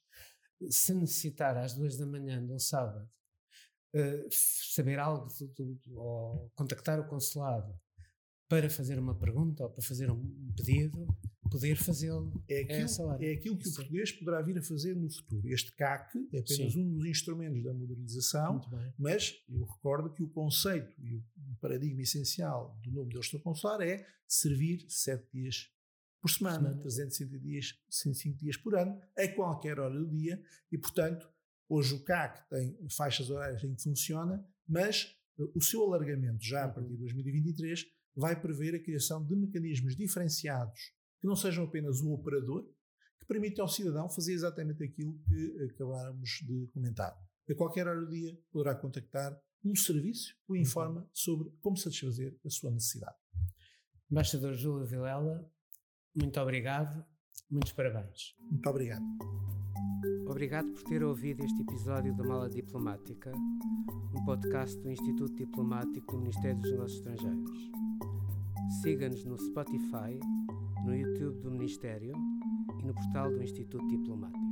se 0.70 0.94
necessitar 0.94 1.57
às 1.57 1.74
duas 1.74 1.96
da 1.96 2.07
manhã 2.07 2.44
de 2.44 2.53
um 2.53 2.59
sábado 2.59 3.11
uh, 3.94 4.29
saber 4.31 4.98
algo 4.98 5.29
do, 5.29 5.48
do, 5.48 5.74
do, 5.74 5.98
ou 5.98 6.53
contactar 6.55 7.01
o 7.01 7.09
consulado 7.09 7.74
para 8.49 8.71
fazer 8.71 8.99
uma 8.99 9.15
pergunta 9.15 9.65
ou 9.65 9.71
para 9.71 9.83
fazer 9.83 10.11
um, 10.11 10.53
pedido, 10.57 11.07
poder 11.51 11.77
fazê-lo 11.77 12.43
é 12.49 12.61
aquilo, 12.61 13.13
é 13.21 13.33
aquilo 13.33 13.57
que 13.57 13.69
o 13.69 13.75
português 13.75 14.13
poderá 14.13 14.41
vir 14.43 14.59
a 14.59 14.63
fazer 14.63 14.95
no 14.95 15.11
futuro. 15.11 15.47
Este 15.49 15.73
CAC 15.73 16.19
é 16.33 16.39
apenas 16.39 16.73
Sim. 16.73 16.81
um 16.81 16.97
dos 16.97 17.07
instrumentos 17.07 17.63
da 17.63 17.75
modernização, 17.75 18.61
mas 18.99 19.35
eu 19.49 19.65
recordo 19.65 20.13
que 20.13 20.23
o 20.23 20.29
conceito 20.29 20.95
e 21.01 21.17
o 21.17 21.25
paradigma 21.61 22.03
essencial 22.03 22.79
do 22.83 22.91
novo 22.91 23.11
Deus 23.11 23.31
Consular 23.43 23.81
é 23.83 24.07
servir 24.27 24.85
sete 24.89 25.27
dias 25.33 25.71
por 26.21 26.31
semana, 26.31 26.71
semana. 26.71 26.81
360 26.81 27.39
dias, 27.39 27.79
105 27.89 28.39
dias 28.39 28.57
por 28.57 28.75
ano, 28.77 29.01
a 29.17 29.29
qualquer 29.29 29.79
hora 29.79 29.95
do 29.95 30.09
dia, 30.09 30.43
e 30.71 30.77
portanto, 30.77 31.31
hoje 31.69 31.95
o 31.95 32.03
CAC 32.03 32.49
tem 32.49 32.77
faixas 32.91 33.31
horárias 33.31 33.63
em 33.63 33.75
que 33.75 33.83
funciona, 33.83 34.45
mas 34.67 35.17
eh, 35.39 35.45
o 35.55 35.61
seu 35.61 35.85
alargamento 35.85 36.45
já 36.45 36.65
a 36.65 36.69
partir 36.69 36.91
de 36.91 36.97
2023 36.97 37.87
vai 38.18 38.40
prever 38.40 38.74
a 38.74 38.83
criação 38.83 39.24
de 39.24 39.37
mecanismos 39.37 39.96
diferenciados 39.96 40.92
que 41.20 41.26
não 41.26 41.37
sejam 41.37 41.64
apenas 41.64 42.00
o 42.00 42.12
operador, 42.12 42.64
que 43.18 43.26
permite 43.26 43.61
ao 43.61 43.68
cidadão 43.68 44.09
fazer 44.09 44.33
exatamente 44.33 44.83
aquilo 44.85 45.18
que 45.26 45.70
acabámos 45.72 46.31
de 46.46 46.68
comentar. 46.72 47.16
A 47.48 47.54
qualquer 47.54 47.87
hora 47.87 48.00
do 48.00 48.09
dia 48.09 48.38
poderá 48.50 48.74
contactar 48.74 49.37
um 49.64 49.74
serviço 49.74 50.35
que 50.46 50.52
o 50.52 50.57
informa 50.57 51.09
sobre 51.12 51.50
como 51.61 51.76
satisfazer 51.76 52.37
a 52.44 52.50
sua 52.50 52.70
necessidade. 52.70 53.16
Embaixador 54.11 54.54
Júlio 54.54 54.87
Vilela, 54.87 55.50
muito 56.14 56.40
obrigado, 56.40 57.04
muitos 57.50 57.72
parabéns. 57.72 58.35
Muito 58.50 58.68
obrigado. 58.68 59.04
Obrigado 60.26 60.70
por 60.72 60.83
ter 60.85 61.02
ouvido 61.02 61.44
este 61.44 61.62
episódio 61.62 62.14
da 62.14 62.22
Mala 62.22 62.48
Diplomática, 62.48 63.33
um 63.35 64.24
podcast 64.24 64.78
do 64.81 64.90
Instituto 64.90 65.35
Diplomático 65.35 66.12
do 66.12 66.20
Ministério 66.20 66.61
dos 66.61 66.70
Negócios 66.70 66.98
Estrangeiros. 66.98 67.88
Siga-nos 68.68 69.24
no 69.24 69.38
Spotify, 69.38 70.20
no 70.85 70.94
YouTube 70.94 71.40
do 71.40 71.50
Ministério 71.50 72.12
e 72.78 72.87
no 72.87 72.94
portal 72.94 73.31
do 73.31 73.42
Instituto 73.42 73.87
Diplomático. 73.88 74.48